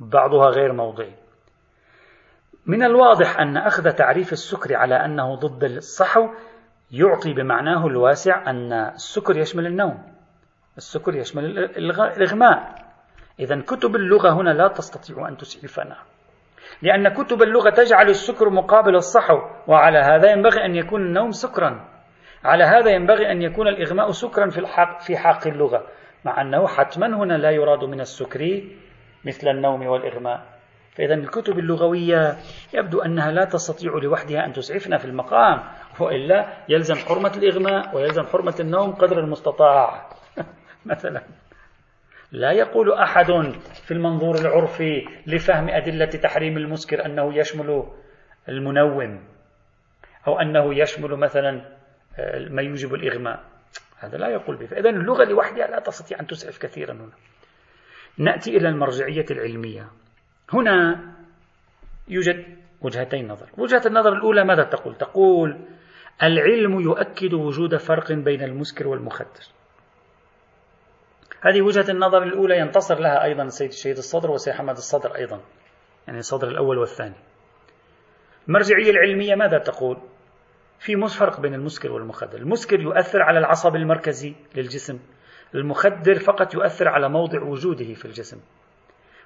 [0.00, 1.14] بعضها غير موضعي.
[2.66, 6.28] من الواضح أن أخذ تعريف السكر على أنه ضد الصحو
[6.90, 10.02] يعطي بمعناه الواسع أن السكر يشمل النوم
[10.76, 12.84] السكر يشمل الإغماء.
[13.38, 15.96] إذا كتب اللغة هنا لا تستطيع أن تسعفنا.
[16.82, 21.88] لأن كتب اللغة تجعل السكر مقابل الصحو وعلى هذا ينبغي أن يكون النوم سكرا.
[22.44, 25.86] على هذا ينبغي أن يكون الإغماء سكرا في الحق في حق اللغة
[26.24, 28.62] مع أنه حتما هنا لا يراد من السكر
[29.24, 30.54] مثل النوم والإغماء.
[30.96, 32.36] فإذا الكتب اللغوية
[32.74, 35.62] يبدو أنها لا تستطيع لوحدها أن تسعفنا في المقام
[36.00, 40.08] وإلا يلزم حرمة الإغماء ويلزم حرمة النوم قدر المستطاع.
[40.86, 41.22] مثلا
[42.32, 43.30] لا يقول أحد
[43.84, 47.84] في المنظور العرفي لفهم أدلة تحريم المسكر أنه يشمل
[48.48, 49.24] المنوم
[50.26, 51.74] أو أنه يشمل مثلا
[52.18, 53.44] آه، ما يوجب الإغماء.
[53.98, 57.12] هذا لا يقول به فإذا اللغة لوحدها لا تستطيع أن تسعف كثيرا هنا.
[58.18, 59.88] نأتي إلى المرجعية العلمية.
[60.52, 61.00] هنا
[62.08, 62.44] يوجد
[62.80, 65.60] وجهتين نظر وجهة النظر الأولى ماذا تقول؟ تقول
[66.22, 69.44] العلم يؤكد وجود فرق بين المسكر والمخدر.
[71.44, 75.40] هذه وجهة النظر الأولى ينتصر لها أيضا السيد الشهيد الصدر والسيد حمد الصدر أيضا
[76.06, 77.14] يعني الصدر الأول والثاني.
[78.48, 79.98] المرجعية العلمية ماذا تقول؟
[80.78, 82.38] في فرق بين المسكر والمخدر.
[82.38, 84.98] المسكر يؤثر على العصب المركزي للجسم
[85.54, 88.40] المخدر فقط يؤثر على موضع وجوده في الجسم.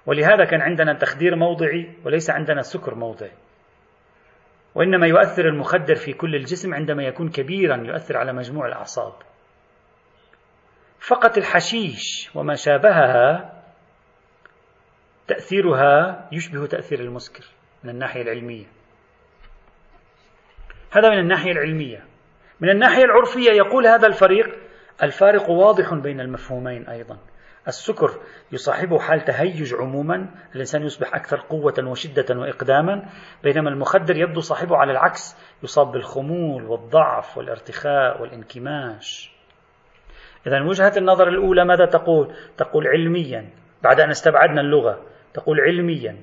[0.07, 3.33] ولهذا كان عندنا تخدير موضعي وليس عندنا سكر موضعي.
[4.75, 9.13] وإنما يؤثر المخدر في كل الجسم عندما يكون كبيرا يؤثر على مجموع الأعصاب.
[11.01, 13.55] فقط الحشيش وما شابهها
[15.29, 17.45] تأثيرها يشبه تأثير المسكر
[17.85, 18.67] من الناحية العلمية.
[20.91, 22.05] هذا من الناحية العلمية.
[22.61, 24.59] من الناحية العرفية يقول هذا الفريق
[25.03, 27.19] الفارق واضح بين المفهومين أيضا.
[27.69, 28.21] السكر
[28.53, 33.09] يصاحبه حال تهيج عموما الإنسان يصبح أكثر قوة وشدة وإقداما
[33.43, 39.38] بينما المخدر يبدو صاحبه على العكس يصاب بالخمول والضعف والارتخاء والانكماش.
[40.47, 43.51] إذا وجهة النظر الأولى ماذا تقول؟ تقول علميا
[43.83, 46.17] بعد أن استبعدنا اللغة تقول علميا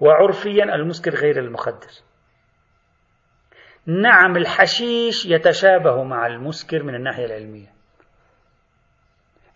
[0.00, 1.90] وعرفيا المسكر غير المخدر
[3.86, 7.68] نعم الحشيش يتشابه مع المسكر من الناحية العلمية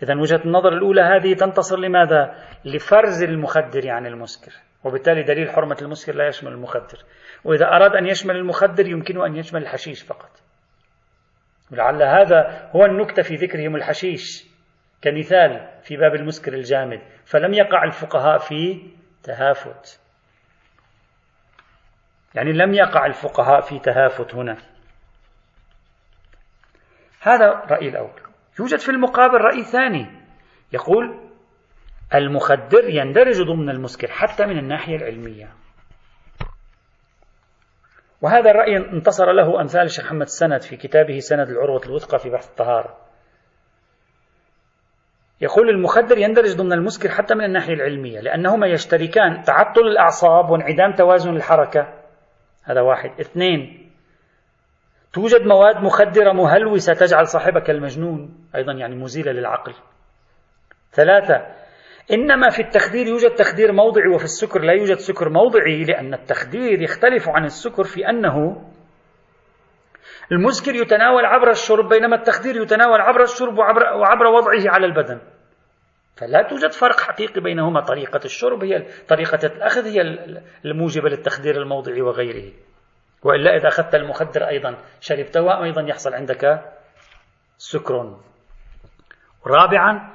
[0.03, 2.35] إذا وجهة النظر الأولى هذه تنتصر لماذا؟
[2.65, 4.53] لفرز المخدر عن المسكر
[4.85, 6.99] وبالتالي دليل حرمة المسكر لا يشمل المخدر
[7.45, 10.44] وإذا أراد أن يشمل المخدر يمكنه أن يشمل الحشيش فقط
[11.73, 14.47] ولعل هذا هو النكتة في ذكرهم الحشيش
[15.03, 18.91] كمثال في باب المسكر الجامد فلم يقع الفقهاء في
[19.23, 20.01] تهافت.
[22.35, 24.57] يعني لم يقع الفقهاء في تهافت هنا.
[27.21, 28.21] هذا الرأي الأول.
[28.61, 30.07] يوجد في المقابل رأي ثاني.
[30.73, 31.31] يقول
[32.15, 35.64] المخدر يندرج ضمن المسكر حتى من الناحية العلمية.
[38.25, 42.49] وهذا الرأي انتصر له أمثال الشيخ محمد السند في كتابه سند العروة الوثقى في بحث
[42.49, 42.97] الطهارة.
[45.41, 51.37] يقول المخدر يندرج ضمن المسكر حتى من الناحية العلمية لأنهما يشتركان تعطل الأعصاب وانعدام توازن
[51.37, 51.95] الحركة.
[52.65, 53.21] هذا واحد.
[53.21, 53.91] اثنين
[55.13, 59.75] توجد مواد مخدرة مهلوسة تجعل صاحبك المجنون أيضا يعني مزيلة للعقل.
[60.93, 61.47] ثلاثة
[62.13, 67.29] إنما في التخدير يوجد تخدير موضعي وفي السكر لا يوجد سكر موضعي لأن التخدير يختلف
[67.29, 68.65] عن السكر في أنه
[70.33, 75.21] المسكر يتناول عبر الشرب بينما التخدير يتناول عبر الشرب وعبر, وعبر وضعه على البدن.
[76.17, 77.81] فلا توجد فرق حقيقي بينهما.
[77.81, 80.01] طريقة الشرب هي طريقة الأخذ هي
[80.65, 82.53] الموجبة للتخدير الموضعي وغيره.
[83.23, 86.61] وإلا إذا أخذت المخدر أيضا شربته أيضا يحصل عندك
[87.59, 88.17] سكر.
[89.47, 90.14] رابعا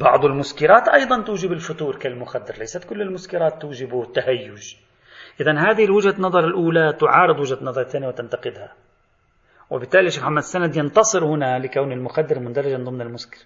[0.00, 4.74] بعض المسكرات أيضا توجب الفتور كالمخدر ليست كل المسكرات توجب التهيج
[5.40, 8.72] إذا هذه الوجهة نظر الأولى تعارض وجهة نظر الثانية وتنتقدها.
[9.70, 13.38] وبالتالي شيخ محمد السند ينتصر هنا لكون المخدر مندرجا ضمن المسكر.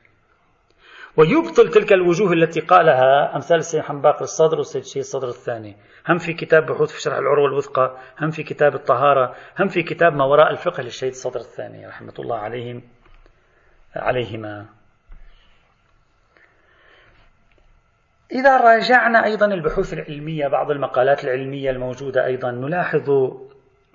[1.17, 5.77] ويبطل تلك الوجوه التي قالها أمثال السيد محمد باقر الصدر والسيد الشيخ الصدر الثاني.
[6.09, 10.13] هم في كتاب بحوث في شرح العروة الوثقى هم في كتاب الطهارة هم في كتاب
[10.13, 12.83] ما وراء الفقه للشيخ الصدر الثاني رحمة الله عليهم
[13.97, 14.80] عليهما.
[18.33, 23.11] إذا راجعنا أيضا البحوث العلمية بعض المقالات العلمية الموجودة أيضا نلاحظ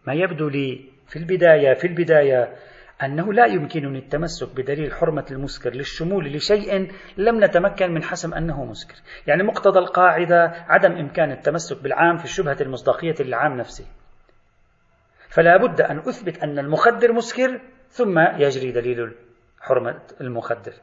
[0.08, 2.56] ما يبدو لي في البداية في البداية
[3.04, 8.96] أنه لا يمكنني التمسك بدليل حرمة المسكر للشمول لشيء لم نتمكن من حسم أنه مسكر.
[9.28, 13.86] يعني مقتضى القاعدة عدم إمكان التمسك بالعام في الشبهة المصداقية للعام نفسه.
[15.30, 19.16] فلا بد أن أثبت أن المخدر مسكر ثم يجري دليل
[19.62, 20.74] حرمة المخدر.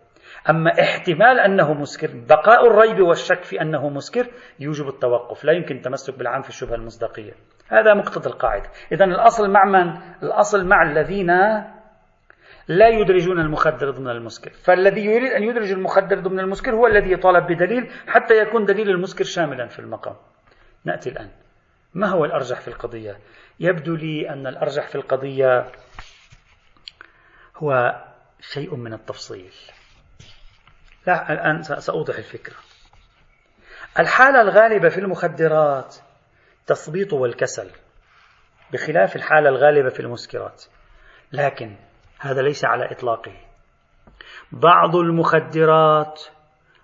[0.50, 4.26] أما احتمال أنه مسكر بقاء الريب والشك في أنه مسكر
[4.60, 7.32] يوجب التوقف لا يمكن التمسك بالعام في الشبهة المصداقية.
[7.68, 8.70] هذا مقتضى القاعدة.
[8.92, 11.30] إذا الأصل مع من؟ الأصل مع الذين
[12.68, 14.50] لا يدرجون المخدر ضمن المسكر.
[14.50, 19.24] فالذي يريد أن يدرج المخدر ضمن المسكر هو الذي يطالب بدليل حتى يكون دليل المسكر
[19.24, 20.16] شاملا في المقام.
[20.84, 21.30] نأتي الآن.
[21.94, 23.18] ما هو الأرجح في القضية؟
[23.60, 25.66] يبدو لي أن الأرجح في القضية
[27.56, 28.00] هو
[28.40, 29.52] شيء من التفصيل.
[31.06, 32.54] لا الآن سأوضح الفكرة.
[33.98, 35.96] الحالة الغالبة في المخدرات
[36.66, 37.70] تثبيط والكسل
[38.72, 40.64] بخلاف الحالة الغالبة في المسكرات.
[41.32, 41.76] لكن
[42.20, 43.32] هذا ليس على إطلاقه.
[44.52, 46.22] بعض المخدرات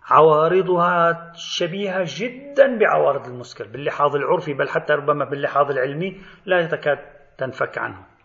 [0.05, 6.99] عوارضها شبيهة جدا بعوارض المسكر باللحاظ العرفي بل حتى ربما باللحاظ العلمي لا تكاد
[7.39, 8.18] تنفك عنه.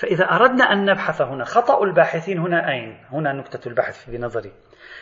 [0.00, 4.52] فإذا أردنا أن نبحث هنا خطأ الباحثين هنا أين؟ هنا نكتة البحث بنظري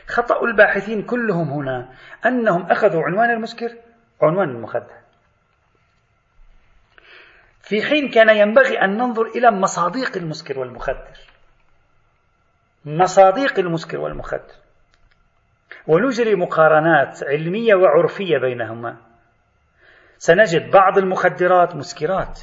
[0.07, 1.89] خطأ الباحثين كلهم هنا
[2.27, 3.75] أنهم أخذوا عنوان المسكر
[4.23, 4.99] عنوان المخدر
[7.63, 11.19] في حين كان ينبغي أن ننظر إلى مصاديق المسكر والمخدر.
[12.85, 14.55] مصاديق المسكر والمخدر.
[15.87, 18.97] ونجري مقارنات علمية وعرفية بينهما.
[20.19, 22.41] سنجد بعض المخدرات مسكرات.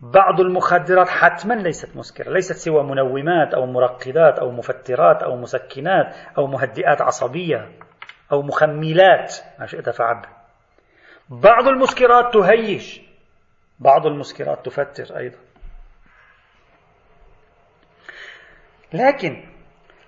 [0.00, 6.46] بعض المخدرات حتما ليست مسكرة ليست سوى منومات أو مرقدات أو مفترات أو مسكنات أو
[6.46, 7.72] مهدئات عصبية
[8.32, 10.24] أو مخملات ما شئت فعب
[11.28, 13.00] بعض المسكرات تهيج
[13.78, 15.38] بعض المسكرات تفتر أيضا.
[18.92, 19.44] لكن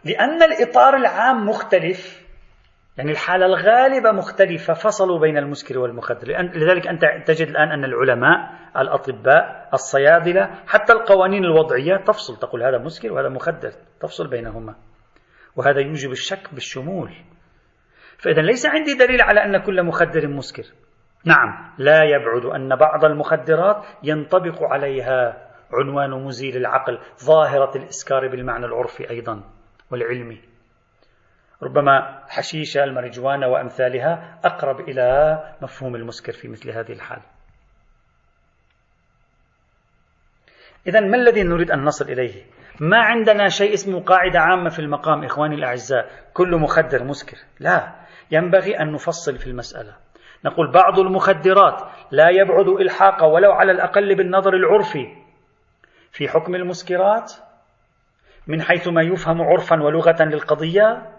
[0.05, 2.22] لأن الإطار العام مختلف
[2.97, 4.75] يعني الحالة الغالبة مختلفة.
[4.75, 6.29] فصلوا بين المسكر والمخدر.
[6.55, 8.39] لذلك أنت تجد الآن أن العلماء
[8.77, 12.37] الأطباء الصيادلة حتى القوانين الوضعية تفصل.
[12.37, 13.71] تقول هذا مسكر وهذا مخدر.
[14.01, 14.75] تفصل بينهما.
[15.57, 17.11] وهذا يوجب الشك بالشمول.
[18.19, 20.65] فإذا ليس عندي دليل على أن كل مخدر مسكر.
[21.25, 26.99] نعم لا يبعد أن بعض المخدرات ينطبق عليها عنوان مزيل العقل.
[27.25, 29.43] ظاهرة الإسكار بالمعنى العرفي أيضا
[29.91, 30.52] والعلمي.
[31.63, 37.21] ربما حشيشة المرجوانة وأمثالها أقرب إلى مفهوم المسكر في مثل هذه الحال.
[40.87, 42.45] إذا ما الذي نريد أن نصل إليه؟
[42.81, 46.11] ما عندنا شيء اسمه قاعدة عامة في المقام إخواني الأعزاء.
[46.35, 47.37] كل مخدر مسكر.
[47.61, 47.93] لا
[48.31, 49.97] ينبغي أن نفصل في المسألة.
[50.45, 55.07] نقول بعض المخدرات لا يبعد إلحاقا ولو على الأقل بالنظر العرفي.
[56.13, 57.33] في حكم المسكرات
[58.47, 61.12] من حيث ما يفهم عرفا ولغة للقضية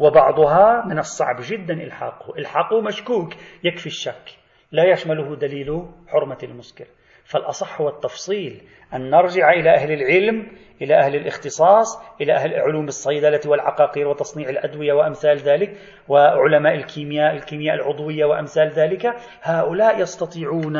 [0.00, 2.38] وبعضها من الصعب جدا إلحاقه.
[2.38, 3.34] إلحاقه مشكوك
[3.64, 4.38] يكفي الشك.
[4.72, 6.86] لا يشمله دليل حرمة المسكر.
[7.24, 8.62] فالأصح هو التفصيل
[8.94, 14.92] أن نرجع إلى أهل العلم إلى أهل الاختصاص إلى أهل علوم الصيدلة والعقاقير وتصنيع الأدوية
[14.92, 15.76] وأمثال ذلك
[16.08, 19.14] وعلماء الكيمياء الكيمياء العضوية وأمثال ذلك.
[19.42, 20.76] هؤلاء يستطيعون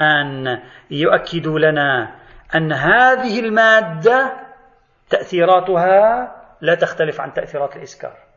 [0.00, 0.58] أن
[0.90, 2.16] يؤكدوا لنا
[2.54, 4.32] أن هذه المادة
[5.10, 8.29] تأثيراتها لا تختلف عن تأثيرات الإسكار.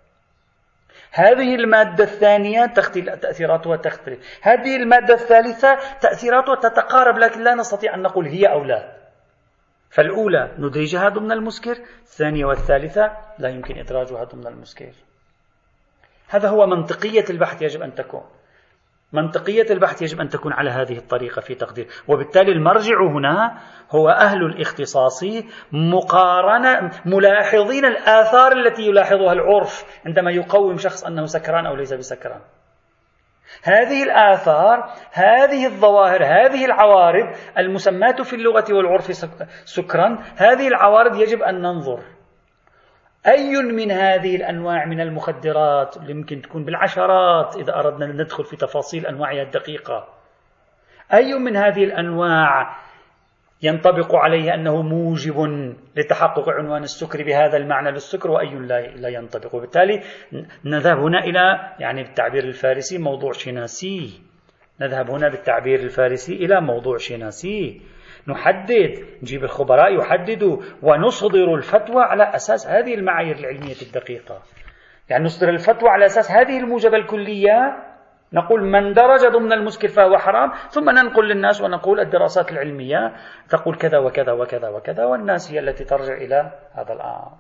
[1.16, 2.66] هذه المادة الثانية
[3.22, 8.98] تأثيراتها تختلف هذه المادة الثالثة تأثيراتها تتقارب لكن لا نستطيع أن نقول هي أو لا.
[9.90, 14.92] فالأولى ندرجها ضمن المسكر الثانية والثالثة لا يمكن إدراجها ضمن المسكر.
[16.28, 18.24] هذا هو منطقية البحث يجب أن تكون.
[19.14, 21.88] منطقية البحث يجب أن تكون على هذه الطريقة في تقدير.
[22.08, 23.58] وبالتالي المرجع هنا
[23.92, 25.24] هو أهل الاختصاص
[25.72, 32.42] مقارنة ملاحظين الآثار التي يلاحظها العرف عندما يقوم شخص أنه سكران أو ليس بسكران.
[33.64, 39.04] هذه الآثار هذه الظواهر هذه العوارض المسماة في اللغة والعرف
[39.66, 42.00] سكرا هذه العوارض يجب أن ننظر.
[43.28, 48.56] أي من هذه الأنواع من المخدرات اللي يمكن تكون بالعشرات إذا أردنا أن ندخل في
[48.56, 50.08] تفاصيل أنواعها الدقيقة؟
[51.14, 52.78] أي من هذه الأنواع
[53.64, 55.36] ينطبق عليه أنه موجب
[55.96, 58.56] لتحقق عنوان السكر بهذا المعنى للسكر وأي
[58.96, 60.02] لا ينطبق؟ وبالتالي
[60.66, 64.22] نذهب هنا إلى يعني بالتعبير الفارسي موضوع شناسي.
[64.82, 67.82] نذهب هنا بالتعبير الفارسي إلى موضوع شناسي.
[68.28, 74.42] نحدد نجيب الخبراء يحددوا ونصدر الفتوى على أساس هذه المعايير العلمية الدقيقة.
[75.10, 77.84] يعني نصدر الفتوى على أساس هذه الموجبة الكلية.
[78.34, 83.14] نقول من درج ضمن المسكر فهو حرام ثم ننقل للناس ونقول الدراسات العلمية
[83.50, 87.32] تقول كذا وكذا وكذا وكذا والناس هي التي ترجع إلى هذا الأمر.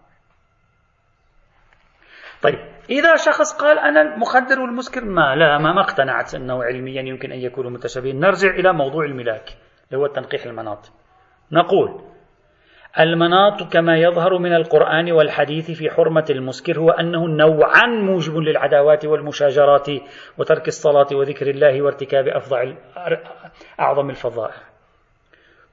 [2.43, 7.39] طيب إذا شخص قال أنا المخدر والمسكر ما لا ما, اقتنعت أنه علميا يمكن أن
[7.39, 9.49] يكونوا متشابهين نرجع إلى موضوع الملاك.
[9.93, 10.91] اللي هو تنقيح المناط.
[11.51, 12.01] نقول
[12.99, 19.87] المناط كما يظهر من القرآن والحديث في حرمة المسكر هو أنه نوعا موجب للعداوات والمشاجرات
[20.37, 22.73] وترك الصلاة وذكر الله وارتكاب أفضع
[23.79, 24.72] أعظم الفضائح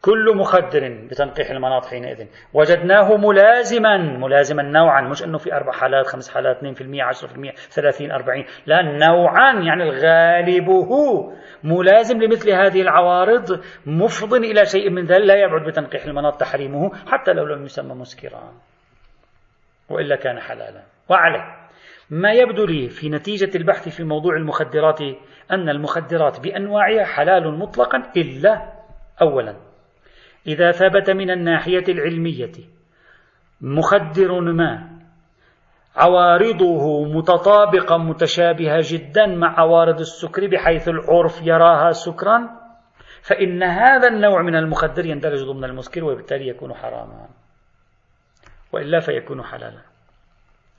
[0.03, 2.27] كل مخدر بتنقيح المناط حينئذ.
[2.55, 8.45] وجدناه ملازما ملازما نوعا مش إنه في أربع حالات خمس حالات 2% 10% 30 40
[8.67, 11.33] لا نوعا يعني الغالب هو
[11.65, 17.33] ملازم لمثل هذه العوارض مفض إلى شيء من ذلك لا يبعد بتنقيح المناط تحريمه حتى
[17.33, 18.53] لو لم يسمى مسكرا.
[19.89, 20.83] وإلا كان حلالا.
[21.09, 21.57] وعليه.
[22.11, 25.01] ما يبدو لي في نتيجة البحث في موضوع المخدرات
[25.51, 28.73] أن المخدرات بأنواعها حلال مطلقا إلا
[29.23, 29.70] أولا.
[30.47, 32.53] إذا ثبت من الناحية العلمية
[33.61, 35.01] مخدر ما
[35.97, 42.61] عوارضه متطابقة متشابهة جدا مع عوارض السكر بحيث العرف يراها سكرا
[43.23, 47.29] فإن هذا النوع من المخدر يندرج ضمن المسكر وبالتالي يكون حراما.
[48.73, 49.81] وإلا فيكون حلالا.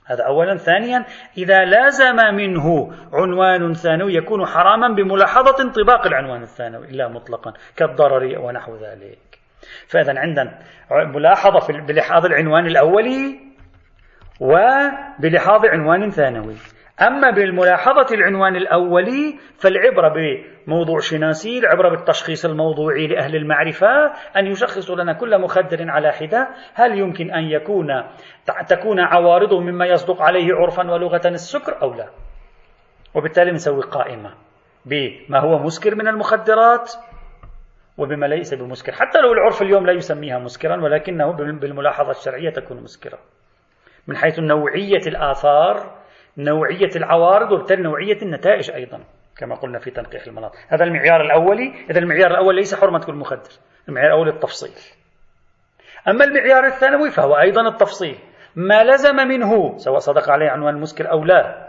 [0.06, 0.56] هذا أولا.
[0.56, 1.04] ثانيا
[1.38, 8.76] إذا لازم منه عنوان ثانوي يكون حراما بملاحظة انطباق العنوان الثانوي لا مطلقا كالضرر ونحو
[8.76, 9.31] ذلك.
[9.88, 10.58] فإذا عندنا
[10.90, 13.40] ملاحظة بلحاظ العنوان الأولي
[14.40, 16.54] وبلحاظ عنوان ثانوي.
[17.02, 20.14] أما بالملاحظة العنوان الأولي فالعبرة
[20.66, 26.48] بموضوع شناسي العبرة بالتشخيص الموضوعي لأهل المعرفة أن يشخصوا لنا كل مخدر على حدة.
[26.74, 27.86] هل يمكن أن يكون
[28.68, 32.08] تكون عوارضه مما يصدق عليه عرفا ولغة السكر أو لا؟
[33.14, 34.34] وبالتالي نسوي قائمة
[34.86, 36.92] بما هو مسكر من المخدرات.
[37.98, 38.92] وبما ليس بمسكر.
[38.92, 43.18] حتى لو العرف اليوم لا يسميها مسكرا ولكنه بالملاحظة الشرعية تكون مسكرة.
[44.06, 46.02] من حيث نوعية الآثار
[46.38, 49.00] نوعية العوارض وبالتالي نوعية النتائج أيضا
[49.36, 50.56] كما قلنا في تنقيح المناطق.
[50.68, 53.50] هذا المعيار الأولي إذا المعيار الأول ليس حرمة كل مخدر
[53.88, 54.96] المعيار الأول التفصيل.
[56.08, 58.18] أما المعيار الثانوي فهو أيضا التفصيل.
[58.56, 61.66] ما لزم منه سواء صدق عليه عنوان المسكر أو لا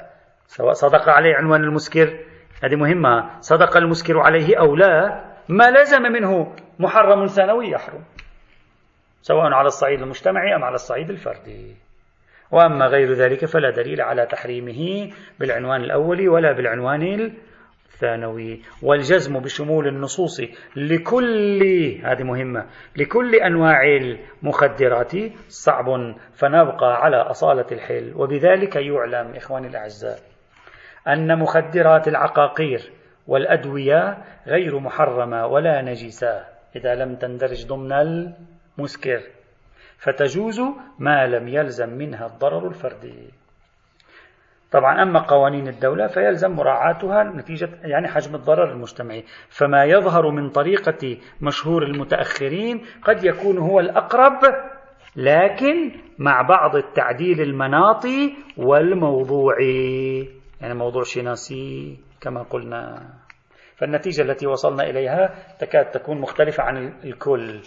[0.48, 2.20] سواء صدق عليه عنوان المسكر
[2.64, 8.04] هذه مهمة صدق المسكر عليه أو لا ما لزم منه محرم ثانوي يحرم
[9.22, 11.76] سواء على الصعيد المجتمعي أم على الصعيد الفردي.
[12.52, 17.34] وأما غير ذلك فلا دليل على تحريمه بالعنوان الأول ولا بالعنوان
[18.00, 20.42] ثانوي والجزم بشمول النصوص
[20.76, 21.62] لكل
[22.04, 22.66] هذه مهمة
[22.96, 25.12] لكل أنواع المخدرات
[25.48, 25.86] صعب
[26.34, 28.14] فنبقى على أصالة الحل.
[28.16, 30.20] وبذلك يعلم إخواني الأعزاء
[31.08, 32.82] أن مخدرات العقاقير
[33.28, 34.18] والأدوية
[34.48, 36.46] غير محرمة ولا نجسة.
[36.76, 39.22] إذا لم تندرج ضمن المسكر
[39.98, 40.62] فتجوز
[41.00, 43.30] ما لم يلزم منها الضرر الفردي.
[44.72, 49.24] طبعا أما قوانين الدولة فيلزم مراعاتها نتيجة يعني حجم الضرر المجتمعي.
[49.50, 54.40] فما يظهر من طريقة مشهور المتأخرين قد يكون هو الأقرب
[55.16, 60.30] لكن مع بعض التعديل المناطي والموضوعي.
[60.62, 61.98] يعني موضوع شناسي.
[62.24, 63.10] كما قلنا.
[63.76, 67.60] فالنتيجة التي وصلنا إليها تكاد تكون مختلفة عن الكل.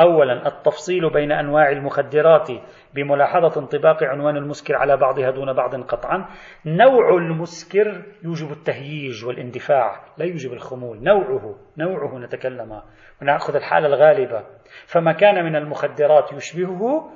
[0.00, 2.48] أولا التفصيل بين أنواع المخدرات
[2.94, 6.28] بملاحظة انطباق عنوان المسكر على بعضها دون بعض قطعا.
[6.66, 11.02] نوع المسكر يوجب التهييج والاندفاع لا يوجب الخمول.
[11.02, 12.82] نوعه نوعه نتكلم.
[13.22, 14.44] ونأخذ الحالة الغالبة.
[14.86, 17.10] فما كان من المخدرات يشبهه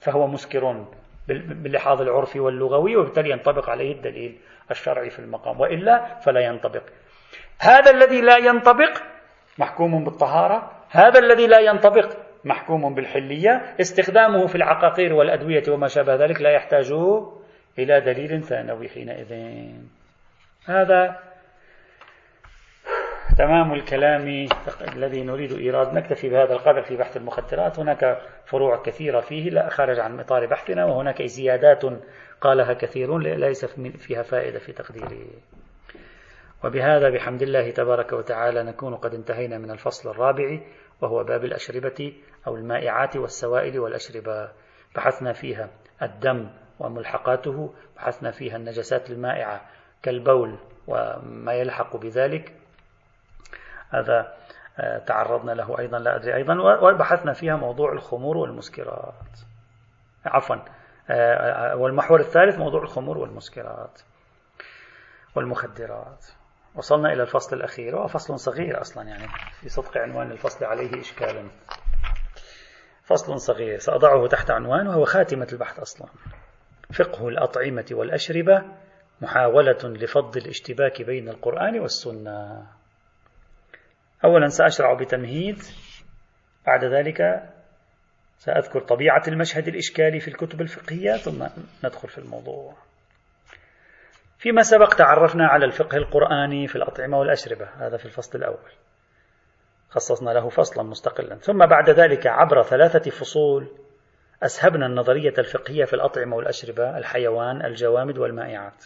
[0.00, 0.86] فهو مسكر
[1.28, 4.38] باللحاظ العرفي واللغوي وبالتالي ينطبق عليه الدليل.
[4.70, 6.82] الشرعي في المقام وإلا فلا ينطبق.
[7.60, 9.02] هذا الذي لا ينطبق
[9.58, 16.40] محكوم بالطهارة هذا الذي لا ينطبق محكوم بالحلية استخدامه في العقاقير والأدوية وما شابه ذلك
[16.40, 16.92] لا يحتاج
[17.78, 19.32] إلى دليل ثانوي حينئذ.
[20.66, 21.29] هذا
[23.38, 24.48] تمام الكلام
[24.80, 27.78] الذي نريد إيراد نكتفي بهذا القدر في بحث المخدرات.
[27.78, 31.82] هناك فروع كثيرة فيه لا خارج عن إطار بحثنا وهناك زيادات
[32.40, 33.64] قالها كثيرون ليس
[33.98, 35.26] فيها فائدة في تقديري.
[36.64, 40.60] وبهذا بحمد الله تبارك وتعالى نكون قد انتهينا من الفصل الرابع
[41.00, 42.12] وهو باب الأشربة
[42.46, 44.48] أو المائعات والسوائل والأشربة.
[44.94, 45.70] بحثنا فيها
[46.02, 49.60] الدم وملحقاته بحثنا فيها النجسات المائعة
[50.02, 52.52] كالبول وما يلحق بذلك.
[53.90, 54.34] هذا
[54.78, 59.38] آه، تعرضنا له أيضا لا أدري أيضا وبحثنا فيها موضوع الخمور والمسكرات.
[60.26, 64.00] عفوا آه، آه، والمحور الثالث موضوع الخمور والمسكرات
[65.34, 66.26] والمخدرات.
[66.74, 69.28] وصلنا إلى الفصل الأخير وهو فصل صغير أصلا يعني
[69.60, 71.50] في صدق عنوان الفصل عليه إشكال
[73.04, 76.08] فصل صغير سأضعه تحت عنوان وهو خاتمة البحث أصلا.
[76.94, 78.62] فقه الأطعمة والأشربة
[79.20, 82.66] محاولة لفض الاشتباك بين القرآن والسنة.
[84.24, 85.56] أولا سأشرع بتمهيد
[86.66, 87.50] بعد ذلك
[88.38, 91.46] سأذكر طبيعة المشهد الإشكالي في الكتب الفقهية ثم
[91.84, 92.74] ندخل في الموضوع.
[94.38, 98.70] فيما سبق تعرفنا على الفقه القرآني في الأطعمة والأشربة هذا في الفصل الأول.
[99.90, 101.36] خصصنا له فصلا مستقلا.
[101.36, 103.68] ثم بعد ذلك عبر ثلاثة فصول
[104.42, 108.84] أسهبنا النظرية الفقهية في الأطعمة والأشربة الحيوان الجوامد والمائعات.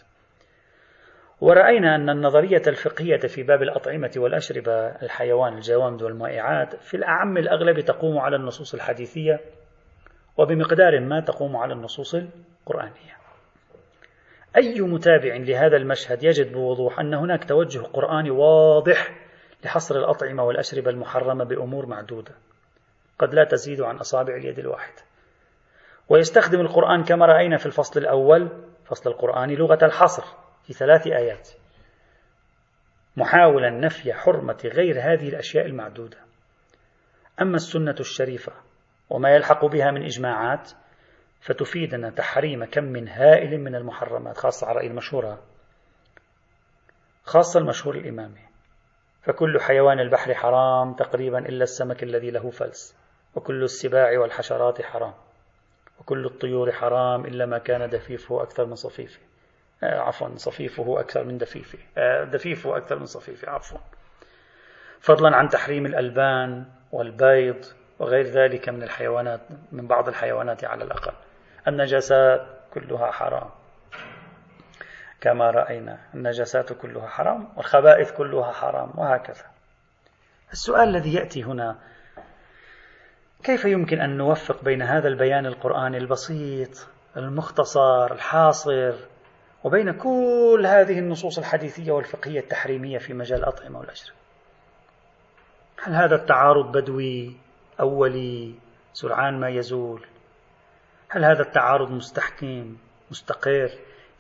[1.45, 8.19] ورأينا أن النظرية الفقهية في باب الأطعمة والأشربة الحيوان الجوامد والمائعات في الأعم الأغلب تقوم
[8.19, 9.41] على النصوص الحديثية
[10.37, 13.17] وبمقدار ما تقوم على النصوص القرآنية.
[14.57, 19.17] أي متابع لهذا المشهد يجد بوضوح أن هناك توجه قرآني واضح
[19.65, 22.33] لحصر الأطعمة والأشربة المحرمة بأمور معدودة.
[23.19, 25.03] قد لا تزيد عن أصابع اليد الواحدة
[26.09, 28.49] ويستخدم القرآن كما رأينا في الفصل الأول
[28.85, 30.44] فصل القرآن لغة الحصر.
[30.67, 31.49] في ثلاث آيات.
[33.17, 36.19] محاولا نفي حرمة غير هذه الأشياء المعدودة.
[37.43, 38.53] أما السنة الشريفة
[39.11, 40.71] وما يلحق بها من إجماعات
[41.41, 45.43] فتفيدنا تحريم كم من هائل من المحرمات خاصة على رأي المشهورة
[47.25, 48.41] خاصة المشهور الإمامي.
[49.23, 52.97] فكل حيوان البحر حرام تقريبا إلا السمك الذي له فلس
[53.35, 55.15] وكل السباع والحشرات حرام
[56.01, 59.21] وكل الطيور حرام إلا ما كان دفيفه أكثر من صفيفه.
[59.85, 61.79] عفوا صفيفه أكثر من دفيفه.
[61.99, 63.79] آه دفيفه أكثر من صفيفه عفوا.
[65.01, 67.65] فضلا عن تحريم الألبان والبيض
[67.99, 69.41] وغير ذلك من الحيوانات
[69.73, 71.13] من بعض الحيوانات على الأقل.
[71.69, 73.51] النجاسات كلها حرام.
[75.21, 79.45] كما رأينا النجاسات كلها حرام والخبائث كلها حرام وهكذا.
[80.53, 81.77] السؤال الذي يأتي هنا
[83.45, 88.95] كيف يمكن أن نوفق بين هذا البيان القرآني البسيط المختصر الحاصر
[89.65, 94.17] وبين كل هذه النصوص الحديثية والفقهية التحريمية في مجال الأطعمة والأشربة
[95.83, 97.37] هل هذا التعارض بدوي
[97.81, 98.55] أولي
[98.93, 100.07] سرعان ما يزول؟
[101.09, 102.77] هل هذا التعارض مستحكم
[103.11, 103.71] مستقر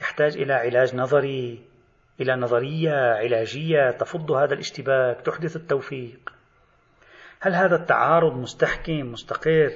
[0.00, 1.64] يحتاج إلى علاج نظري
[2.20, 6.32] إلى نظرية علاجية تفض هذا الاشتباك تحدث التوفيق؟
[7.40, 9.72] هل هذا التعارض مستحكم مستقر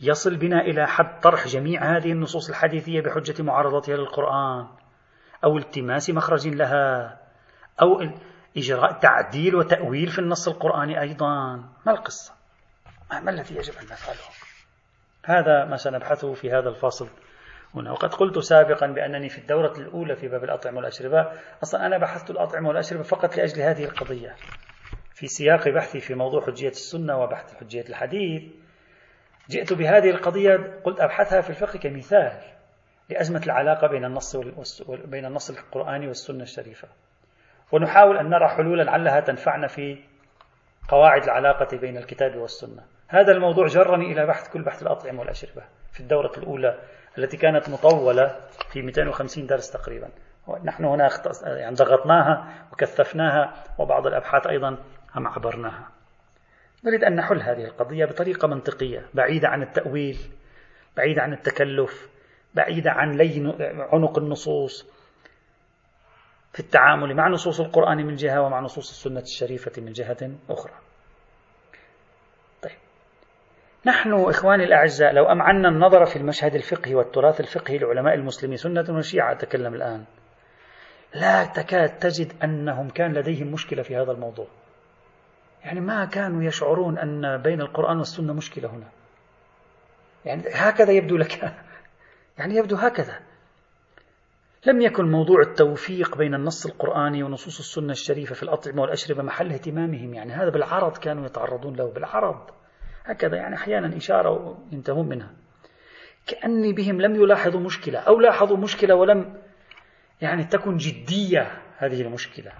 [0.00, 4.66] يصل بنا إلى حد طرح جميع هذه النصوص الحديثية بحجة معارضتها للقرآن؟
[5.44, 7.18] أو التماس مخرج لها
[7.82, 8.00] أو
[8.56, 11.56] إجراء تعديل وتأويل في النص القرآني أيضا.
[11.86, 12.34] ما القصة؟
[13.22, 14.18] ما الذي يجب أن نفعله؟
[15.24, 17.08] هذا ما سنبحثه في هذا الفاصل
[17.74, 17.92] هنا.
[17.92, 21.32] وقد قلت سابقا بأنني في الدورة الأولى في باب الأطعمة والأشربة
[21.62, 24.36] أصلا أنا بحثت الأطعمة والأشربة فقط لأجل هذه القضية.
[25.14, 28.42] في سياق بحثي في موضوع حجية السنة وبحث حجية الحديث
[29.50, 32.55] جئت بهذه القضية قلت أبحثها في الفقه كمثال.
[33.08, 34.36] لأزمة العلاقة بين النص
[35.04, 36.88] بين النص القرآني والسنة الشريفة.
[37.72, 39.98] ونحاول أن نرى حلولا لعلها تنفعنا في
[40.88, 42.82] قواعد العلاقة بين الكتاب والسنة.
[43.08, 46.78] هذا الموضوع جرني إلى بحث كل بحث الأطعمة والأشربة في الدورة الأولى
[47.18, 48.36] التي كانت مطولة
[48.72, 50.08] في 250 درس تقريبا.
[50.64, 51.08] نحن هنا
[51.42, 54.78] يعني ضغطناها وكثفناها وبعض الأبحاث أيضا
[55.14, 55.88] هم عبرناها.
[56.84, 60.18] نريد أن نحل هذه القضية بطريقة منطقية بعيدة عن التأويل
[60.96, 62.15] بعيدة عن التكلف
[62.56, 63.52] بعيدة عن لين
[63.92, 64.86] عنق النصوص
[66.52, 70.72] في التعامل مع نصوص القرآن من جهة ومع نصوص السنة الشريفة من جهة أخرى.
[72.62, 72.76] طيب.
[73.86, 79.32] نحن إخواني الأعزاء لو أمعنا النظر في المشهد الفقهي والتراث الفقهي لعلماء المسلمين سنة وشيعة
[79.32, 80.04] أتكلم الآن
[81.14, 84.46] لا تكاد تجد أنهم كان لديهم مشكلة في هذا الموضوع.
[85.64, 88.88] يعني ما كانوا يشعرون أن بين القرآن والسنة مشكلة هنا.
[90.24, 91.54] يعني هكذا يبدو لك.
[92.38, 93.20] يعني يبدو هكذا.
[94.66, 100.14] لم يكن موضوع التوفيق بين النص القرآني ونصوص السنة الشريفة في الأطعمة والأشربة محل اهتمامهم
[100.14, 100.32] يعني.
[100.32, 102.50] هذا بالعرض كانوا يتعرضون له بالعرض.
[103.04, 105.32] هكذا يعني أحيانا إشارة ينتهون منها.
[106.26, 109.42] كأني بهم لم يلاحظوا مشكلة أو لاحظوا مشكلة ولم
[110.20, 112.52] يعني تكن جدية هذه المشكلة.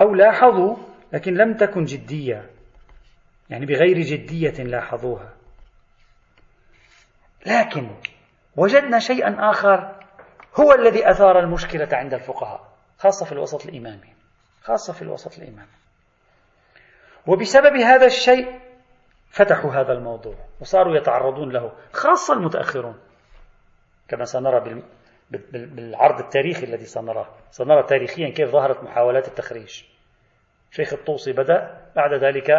[0.00, 0.76] أو لاحظوا
[1.12, 2.50] لكن لم تكن جدية
[3.50, 5.34] يعني بغير جدية لاحظوها.
[7.46, 7.90] لكن
[8.58, 9.94] وجدنا شيئا آخر
[10.60, 14.12] هو الذي أثار المشكلة عند الفقهاء خاصة في الوسط الإمامي
[14.62, 15.78] خاصة في الوسط الإمامي.
[17.26, 18.60] وبسبب هذا الشيء
[19.30, 22.98] فتحوا هذا الموضوع وصاروا يتعرضون له خاصة المتأخرون.
[24.08, 24.82] كما سنرى
[25.50, 27.26] بالعرض التاريخي الذي سنراه.
[27.50, 29.84] سنرى تاريخيا كيف ظهرت محاولات التخريج.
[30.70, 32.50] شيخ الطوسي بدأ بعد ذلك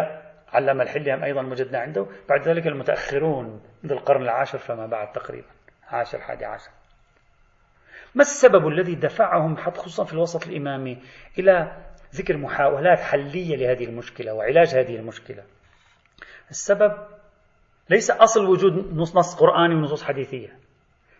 [0.52, 5.48] علم الحليم أيضا وجدنا عنده بعد ذلك المتأخرون منذ القرن العاشر فما بعد تقريبا.
[5.90, 6.70] عاشر حادي عشر.
[8.14, 11.02] ما السبب الذي دفعهم خصوصا في الوسط الإمامي
[11.38, 11.76] إلى
[12.14, 15.42] ذكر محاولات حلية لهذه المشكلة وعلاج هذه المشكلة؟
[16.50, 16.92] السبب
[17.90, 20.58] ليس أصل وجود نص, نص قرآني ونصوص حديثية.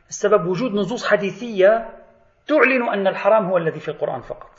[0.09, 2.01] السبب وجود نصوص حديثية
[2.47, 4.51] تعلن أن الحرام هو الذي في القرآن فقط.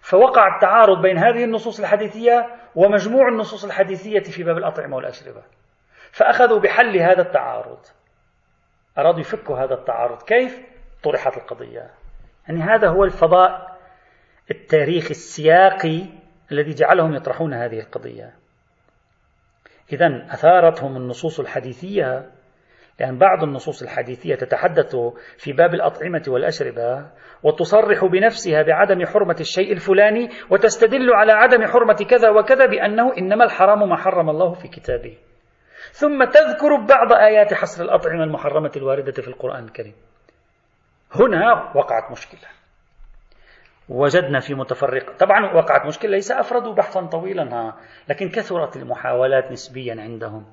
[0.00, 5.42] فوقع التعارض بين هذه النصوص الحديثية ومجموع النصوص الحديثية في باب الأطعمة والأشربة.
[6.12, 7.78] فأخذوا بحل هذا التعارض.
[8.98, 10.22] أرادوا يفكوا هذا التعارض.
[10.22, 10.60] كيف؟
[11.02, 11.90] طرحت القضية.
[12.48, 13.76] يعني هذا هو الفضاء
[14.50, 16.06] التاريخي السياقي
[16.52, 18.34] الذي جعلهم يطرحون هذه القضية.
[19.92, 22.30] إذا أثارتهم النصوص الحديثية
[23.00, 24.96] لأن بعض النصوص الحديثية تتحدث
[25.38, 27.06] في باب الأطعمة والأشربة
[27.42, 33.88] وتصرح بنفسها بعدم حرمة الشيء الفلاني وتستدل على عدم حرمة كذا وكذا بأنه إنما الحرام
[33.88, 35.18] ما حرم الله في كتابه.
[35.92, 39.94] ثم تذكر بعض آيات حصر الأطعمة المحرمة الواردة في القرآن الكريم.
[41.14, 42.48] هنا وقعت مشكلة.
[43.88, 45.16] وجدنا في متفرق.
[45.16, 47.76] طبعا وقعت مشكلة ليس أفردوا بحثا طويلا ها
[48.08, 50.46] لكن كثرت المحاولات نسبيا عندهم.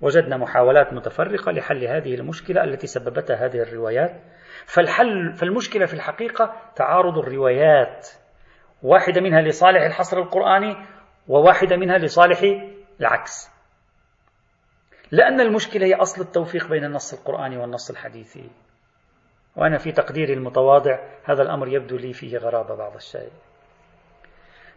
[0.00, 4.20] وجدنا محاولات متفرقة لحل هذه المشكلة التي سببتها هذه الروايات.
[4.66, 8.08] فالحل فالمشكلة في الحقيقة تعارض الروايات.
[8.82, 10.76] واحدة منها لصالح الحصر القرآني
[11.28, 12.40] وواحدة منها لصالح
[13.00, 13.51] العكس.
[15.12, 18.50] لأن المشكلة هي أصل التوفيق بين النص القرآني والنص الحديثي.
[19.56, 23.30] وأنا في تقديري المتواضع هذا الأمر يبدو لي فيه غرابة بعض الشيء.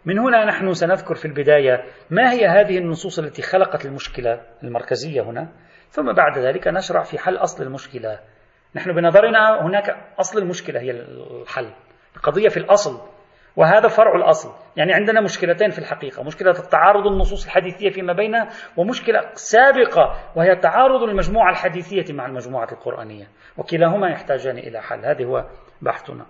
[0.06, 5.50] من هنا نحن سنذكر في البداية ما هي هذه النصوص التي خلقت المشكلة المركزية هنا.
[5.90, 8.20] ثم بعد ذلك نشرع في حل أصل المشكلة.
[8.76, 11.74] نحن بنظرنا هناك أصل المشكلة هي الحل.
[12.16, 13.15] القضية في الأصل
[13.56, 14.54] وهذا فرع الأصل.
[14.78, 16.24] يعني عندنا مشكلتين في الحقيقة.
[16.24, 23.28] مشكلة التعارض النصوص الحديثية فيما بينها ومشكلة سابقة وهي تعارض المجموعة الحديثية مع المجموعة القرآنية.
[23.58, 25.06] وكلاهما يحتاجان إلى حل.
[25.06, 25.46] هذا هو
[25.82, 26.26] بحثنا.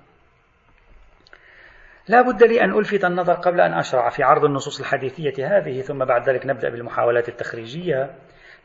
[2.07, 6.05] لا بد لي أن ألفت النظر قبل أن أشرع في عرض النصوص الحديثية هذه ثم
[6.05, 8.15] بعد ذلك نبدأ بالمحاولات التخريجية.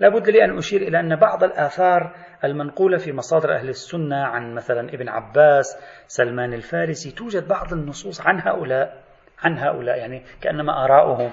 [0.00, 2.14] لا بد لي أن أشير إلى أن بعض الآثار
[2.44, 5.76] المنقولة في مصادر أهل السنة عن مثلا ابن عباس
[6.06, 9.02] سلمان الفارسي توجد بعض النصوص عن هؤلاء
[9.42, 11.30] عن هؤلاء يعني كأنما آراؤهم.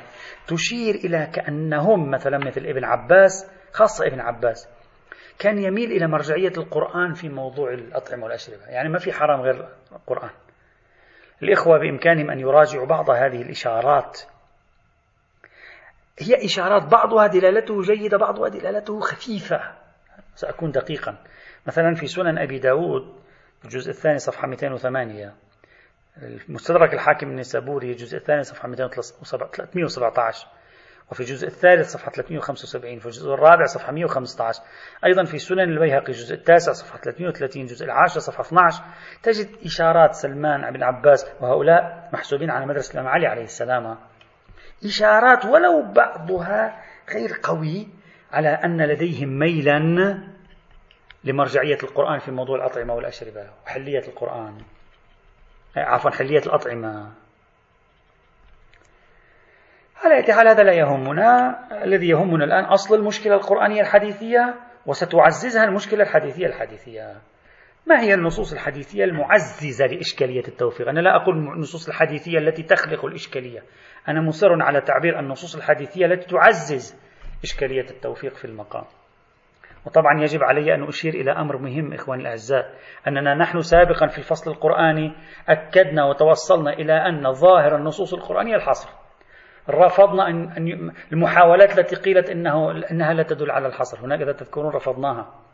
[0.47, 4.69] تشير إلى كأنهم مثلا مثل ابن عباس خاصة ابن عباس.
[5.39, 8.65] كان يميل إلى مرجعية القرآن في موضوع الأطعمة والأشربة.
[8.67, 10.29] يعني ما في حرام غير القرآن.
[11.43, 14.21] الإخوة بإمكانهم أن يراجعوا بعض هذه الإشارات.
[16.19, 19.86] هي إشارات بعضها دلالته جيدة بعضها دلالته خفيفة.
[20.37, 21.17] سأكون دقيقا.
[21.67, 23.15] مثلا في سنن أبي داود
[23.65, 25.33] الجزء الثاني صفحة 208
[26.49, 30.47] المستدرك الحاكم النسابوري الجزء الثاني صفحة 317
[31.11, 34.61] وفي الجزء الثالث صفحة 375 في الجزء الرابع صفحة 115
[35.05, 38.83] أيضا في سنن البيهقي الجزء التاسع صفحة 33 الجزء العاشر صفحة 12
[39.23, 43.97] تجد إشارات سلمان بن عباس وهؤلاء محسوبين على مدرسة الإمام علي عليه السلام.
[44.85, 46.83] إشارات ولو بعضها
[47.13, 47.87] غير قوي
[48.31, 49.79] على أن لديهم ميلا
[51.23, 54.57] لمرجعية القرآن في موضوع الأطعمة والأشربة وحلية القرآن.
[55.77, 57.11] عفوا حلية الأطعمة.
[60.03, 61.59] على أي حال هذا لا يهمنا.
[61.83, 64.55] الذي يهمنا الآن أصل المشكلة القرآنية الحديثية
[64.85, 67.21] وستعززها المشكلة الحديثية الحديثية.
[67.85, 73.63] ما هي النصوص الحديثية المعززة لإشكالية التوفيق؟ أنا لا أقول النصوص الحديثية التي تخلق الإشكالية.
[74.07, 77.06] أنا مصر على تعبير النصوص الحديثية التي تعزز
[77.43, 78.83] إشكالية التوفيق في المقام.
[79.85, 82.73] وطبعا يجب علي أن أشير إلى أمر مهم إخواني الأعزاء
[83.07, 85.13] أننا نحن سابقا في الفصل القرآني
[85.49, 88.89] أكدنا وتوصلنا إلى أن ظاهر النصوص القرآنية الحصر.
[89.69, 94.05] رفضنا أن المحاولات التي قيلت إنه إنها لا تدل على الحصر.
[94.05, 95.46] هناك إذا تذكرون رفضناها.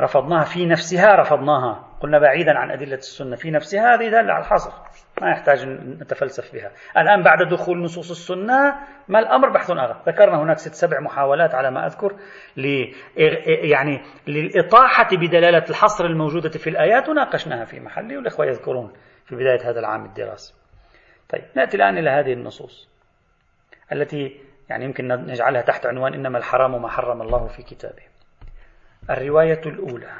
[0.00, 1.88] رفضناها في نفسها رفضناها.
[2.00, 4.72] قلنا بعيدا عن أدلة السنة في نفسها هذه دالة على الحصر.
[5.22, 6.70] ما يحتاج أن نتفلسف بها.
[6.96, 8.74] الآن بعد دخول نصوص السنة
[9.08, 10.02] ما الأمر؟ بحث آخر.
[10.06, 12.16] ذكرنا هناك ست سبع محاولات على ما أذكر
[12.56, 12.92] ل
[13.70, 17.08] يعني للإطاحة بدلالة الحصر الموجودة في الآيات.
[17.08, 18.92] وناقشناها في محله والإخوة يذكرون
[19.24, 20.54] في بداية هذا العام الدراسي.
[21.28, 22.88] طيب نأتي الآن إلى هذه النصوص
[23.92, 24.40] التي
[24.70, 28.02] يعني يمكن نجعلها تحت عنوان إنما الحرام ما حرم الله في كتابه.
[29.10, 30.12] الرواية الأولى.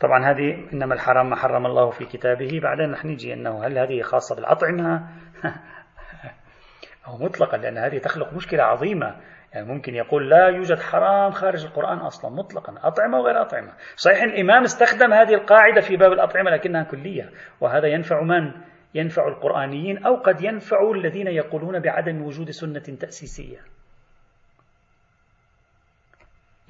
[0.00, 2.60] طبعا هذه إنما الحرام ما حرم الله في كتابه.
[2.62, 5.08] بعدين نحن نجي أنه هل هذه خاصة بالأطعمة؟
[7.06, 9.16] أو مطلقا لأن هذه تخلق مشكلة عظيمة.
[9.54, 13.72] يعني ممكن يقول لا يوجد حرام خارج القرآن أصلا مطلقا أطعمة وغير أطعمة.
[13.96, 17.30] صحيح الإمام استخدم هذه القاعدة في باب الأطعمة لكنها كلية.
[17.60, 18.52] وهذا ينفع من؟
[18.94, 23.79] ينفع القرآنيين أو قد ينفع الذين يقولون بعدم وجود سنة تأسيسية.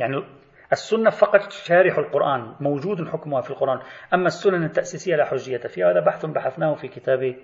[0.01, 0.24] يعني
[0.72, 3.80] السنة فقط شارح القرآن موجود حكمها في القرآن
[4.14, 7.36] أما السنن التأسيسية لا حجية فيها هذا بحث بحثناه في كتاب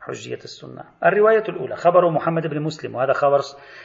[0.00, 0.84] حجية السنة.
[1.04, 3.38] الرواية الأولى خبر محمد بن مسلم وهذا خبر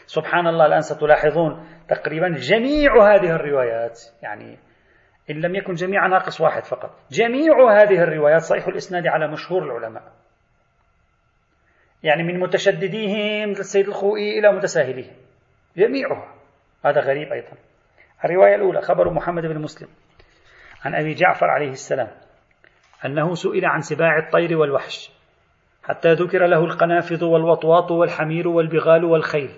[0.05, 4.57] سبحان الله الآن ستلاحظون تقريبا جميع هذه الروايات يعني
[5.29, 6.91] إن لم يكن جميع ناقص واحد فقط.
[7.11, 10.03] جميع هذه الروايات صحيح الإسناد على مشهور العلماء.
[12.03, 15.15] يعني من متشدديهم السيد الخوئي إلى متساهليهم.
[15.77, 16.35] جميعها.
[16.85, 17.70] هذا غريب أيضا.
[18.25, 19.87] الرواية الأولى خبر محمد بن مسلم
[20.85, 22.11] عن أبي جعفر عليه السلام
[23.05, 25.11] أنه سئل عن سباع الطير والوحش
[25.83, 29.51] حتى ذكر له القنافذ والوطواط والحمير والبغال والخيل.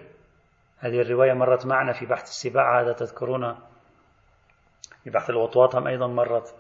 [0.80, 3.56] هذه الرواية مرت معنا في بحث السباع هذا تذكرون
[5.04, 6.56] في بحث الوطواط هم أيضا مرت.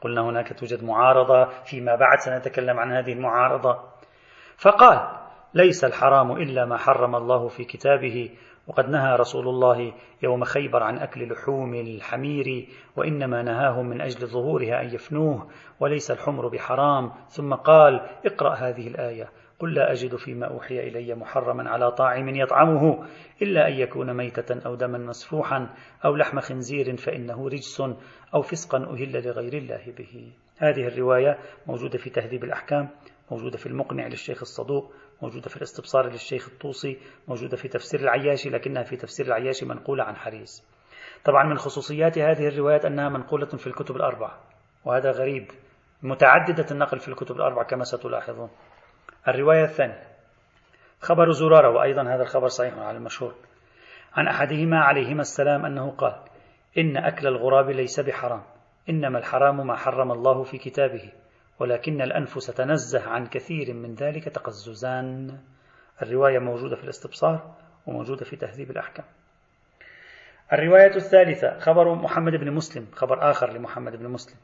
[0.00, 3.80] قلنا هناك توجد معارضة فيما بعد سنتكلم عن هذه المعارضة.
[4.56, 5.21] فقال
[5.54, 8.30] ليس الحرام إلا ما حرم الله في كتابه
[8.66, 9.92] وقد نهى رسول الله
[10.22, 15.48] يوم خيبر عن أكل لحوم الحمير وإنما نهاهم من أجل ظهورها أن يفنوه
[15.80, 17.12] وليس الحمر بحرام.
[17.28, 19.28] ثم قال اقرأ هذه الآية.
[19.58, 23.06] قل لا أجد فيما أوحي إلي محرما على طاعم يطعمه
[23.42, 25.68] إلا أن يكون ميتة أو دما مسفوحا
[26.04, 27.82] أو لحم خنزير فإنه رجس
[28.34, 30.32] أو فسقا أهل لغير الله به.
[30.56, 32.88] هذه الرواية موجودة في تهذيب الأحكام
[33.30, 34.92] موجودة في المقنع للشيخ الصدوق
[35.22, 36.98] موجودة في الاستبصار للشيخ الطوسي
[37.28, 40.72] موجودة في تفسير العياشي لكنها في تفسير العياشي منقولة عن حريز
[41.24, 44.40] طبعا من خصوصيات هذه الروايات أنها منقولة في الكتب الأربعة
[44.84, 45.50] وهذا غريب.
[46.02, 48.50] متعددة النقل في الكتب الأربعة كما ستلاحظون.
[49.28, 50.02] الرواية الثانية.
[51.00, 53.34] خبر زرارة وأيضا هذا الخبر صحيح على المشهور.
[54.12, 56.14] عن أحدهما عليهما السلام أنه قال
[56.78, 58.42] إن أكل الغراب ليس بحرام
[58.88, 61.12] إنما الحرام ما حرم الله في كتابه.
[61.62, 65.38] ولكن الأنفس تنزه عن كثير من ذلك تقززان.
[66.02, 67.54] الرواية موجودة في الاستبصار
[67.86, 69.04] وموجودة في تهذيب الأحكام.
[70.52, 74.36] الرواية الثالثة خبر محمد بن مسلم خبر آخر لمحمد بن مسلم.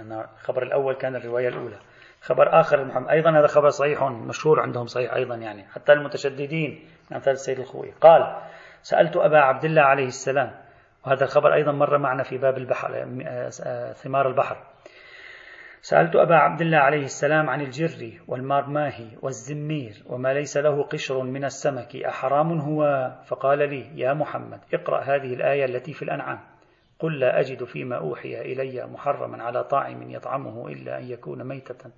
[0.00, 1.78] الخبر الأول كان الرواية الأولى.
[2.20, 3.08] خبر آخر لمحمد.
[3.08, 5.64] أيضا هذا خبر صحيح مشهور عندهم صحيح أيضا يعني.
[5.68, 7.90] حتى المتشددين أمثال السيد الخوي.
[8.00, 8.42] قال
[8.82, 10.50] سألت أبا عبد الله عليه السلام
[11.06, 12.92] وهذا الخبر أيضا مر معنا في باب البحر
[13.92, 14.71] ثمار البحر.
[15.84, 21.44] سألت أبا عبد الله عليه السلام عن الجر والمارماهي والزمير وما ليس له قشر من
[21.44, 26.40] السمك أحرام هو؟ فقال لي يا محمد اقرأ هذه الآية التي في الأنعام.
[26.98, 31.90] قل لا أجد فيما أوحي إلي محرما على طاعم يطعمه إلا أن يكون ميتة.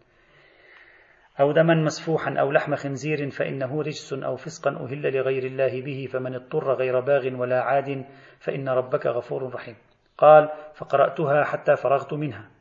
[1.41, 6.35] أو دما مسفوحا أو لحم خنزير فإنه رجس أو فسقا أهل لغير الله به فمن
[6.35, 8.05] اضطر غير باغ ولا عاد
[8.39, 9.77] فإن ربك غفور رحيم.
[10.19, 12.54] قال فقرأتها حتى فرغت منها.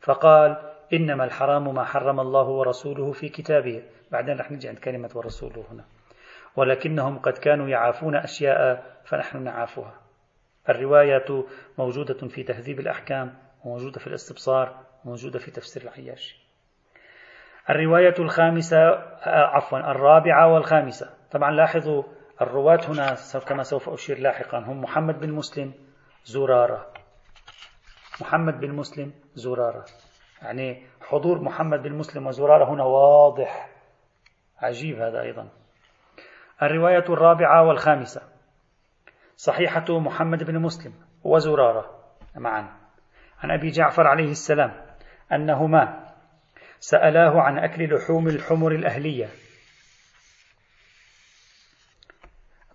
[0.00, 0.56] فقال
[0.92, 3.82] إنما الحرام ما حرم الله ورسوله في كتابه.
[4.12, 5.84] بعدين رح نجي عند كلمة ورسوله هنا.
[6.56, 9.94] ولكنهم قد كانوا يعافون أشياء فنحن نعافها.
[10.68, 11.44] الرواية
[11.78, 13.34] موجودة في تهذيب الأحكام
[13.64, 16.40] وموجودة في الاستبصار وموجودة في تفسير العياش.
[17.70, 21.10] الرواية الخامسة آه، عفوا الرابعة والخامسة.
[21.30, 22.02] طبعا لاحظوا
[22.40, 23.14] الرواة هنا
[23.46, 25.72] كما سوف أشير لاحقا هم محمد بن مسلم
[26.24, 26.89] زرارة.
[28.20, 29.84] محمد بن مسلم زرارة.
[30.42, 33.70] يعني حضور محمد بن مسلم وزرارة هنا واضح.
[34.58, 35.48] عجيب هذا أيضا.
[36.62, 38.22] الرواية الرابعة والخامسة.
[39.36, 40.92] صحيحة محمد بن مسلم
[41.24, 42.00] وزرارة
[42.36, 42.80] معا.
[43.38, 44.86] عن أبي جعفر عليه السلام
[45.32, 46.06] أنهما
[46.78, 49.28] سألاه عن أكل لحوم الحمر الأهلية.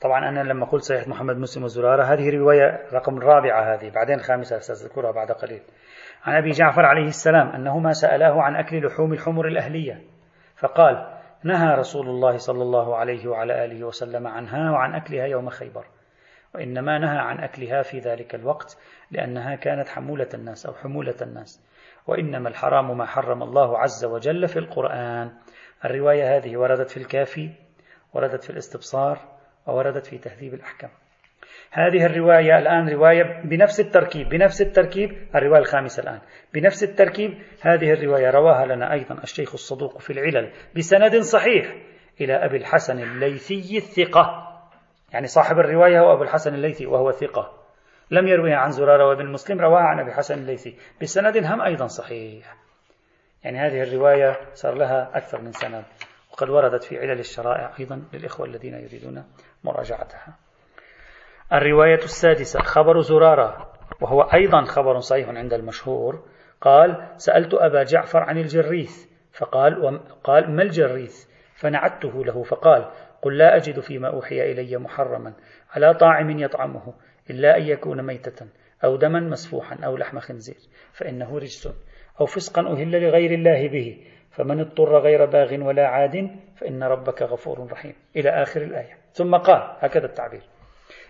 [0.05, 4.59] طبعا أنا لما قلت صحيح محمد مسلم وزرارة هذه رواية رقم الرابعة هذه بعدين خامسة
[4.59, 5.61] سأذكرها بعد قليل.
[6.23, 10.01] عن أبي جعفر عليه السلام أنهما سألاه عن أكل لحوم الحمر الأهلية
[10.57, 15.85] فقال نهى رسول الله صلى الله عليه وعلى آله وسلم عنها وعن أكلها يوم خيبر
[16.55, 18.77] وإنما نهى عن أكلها في ذلك الوقت
[19.11, 21.63] لأنها كانت حمولة الناس أو حمولة الناس
[22.07, 25.31] وإنما الحرام ما حرم الله عز وجل في القرآن.
[25.85, 27.49] الرواية هذه وردت في الكافي
[28.13, 29.34] وردت في الاستبصار
[29.67, 30.89] ووردت في تهذيب الأحكام.
[31.71, 36.19] هذه الرواية الآن رواية بنفس التركيب بنفس التركيب الرواية الخامسة الآن.
[36.53, 41.75] بنفس التركيب هذه الرواية رواها لنا أيضا الشيخ الصدوق في العلل بسند صحيح
[42.21, 44.45] إلى أبي الحسن الليثي الثقة.
[45.13, 47.65] يعني صاحب الرواية هو أبو الحسن الليثي وهو ثقة.
[48.11, 50.77] لم يرويها عن زرارة وابن مسلم رواها عن أبي حسن الليثي.
[51.01, 52.55] بسند هم أيضا صحيح.
[53.43, 55.83] يعني هذه الرواية صار لها أكثر من سند.
[56.35, 59.23] وقد وردت في علل الشرائع أيضا للإخوة الذين يريدون
[59.63, 60.37] مراجعتها.
[61.53, 66.23] الرواية السادسة خبر زرارة وهو أيضا خبر صحيح عند المشهور
[66.61, 71.25] قال سألت أبا جعفر عن الجريث فقال قال ما الجريث؟
[71.55, 75.33] فنعته له فقال قل لا أجد فيما أوحي إلي محرما
[75.71, 76.93] على طاعم يطعمه
[77.29, 78.47] إلا أن يكون ميتة
[78.83, 80.59] أو دما مسفوحا أو لحم خنزير
[80.93, 81.69] فإنه رجس
[82.21, 87.71] أو فسقا أهل لغير الله به فمن اضطر غير باغ ولا عاد فإن ربك غفور
[87.71, 87.95] رحيم.
[88.15, 88.97] إلى آخر الآية.
[89.13, 90.43] ثم قال هكذا التعبير.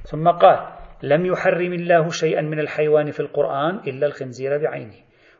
[0.04, 0.74] ثم قال
[1.04, 4.96] لم يحرم الله شيئا من الحيوان في القرآن إلا الخنزير بعينه.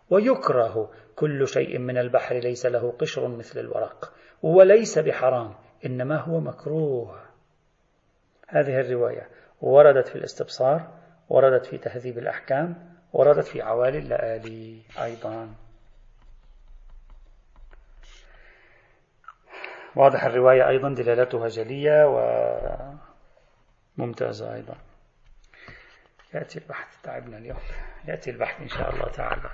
[0.10, 4.14] ويكره كل شيء من البحر ليس له قشر مثل الورق.
[4.44, 5.54] وليس بحرام
[5.86, 7.20] إنما هو مكروه.
[8.48, 9.28] هذه الرواية
[9.62, 10.88] وردت في الاستبصار
[11.30, 12.76] وردت في تهذيب الأحكام
[13.14, 15.65] وردت في عوالي اللآلي أيضا.
[19.96, 22.06] واضح الرواية أيضا دلالتها جلية
[23.98, 24.76] وممتازة أيضا.
[26.34, 27.60] يأتي البحث تعبنا اليوم.
[28.08, 29.50] يأتي البحث إن شاء الله تعالى.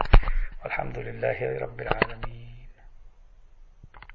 [0.63, 2.40] والحمد لله رب العالمين.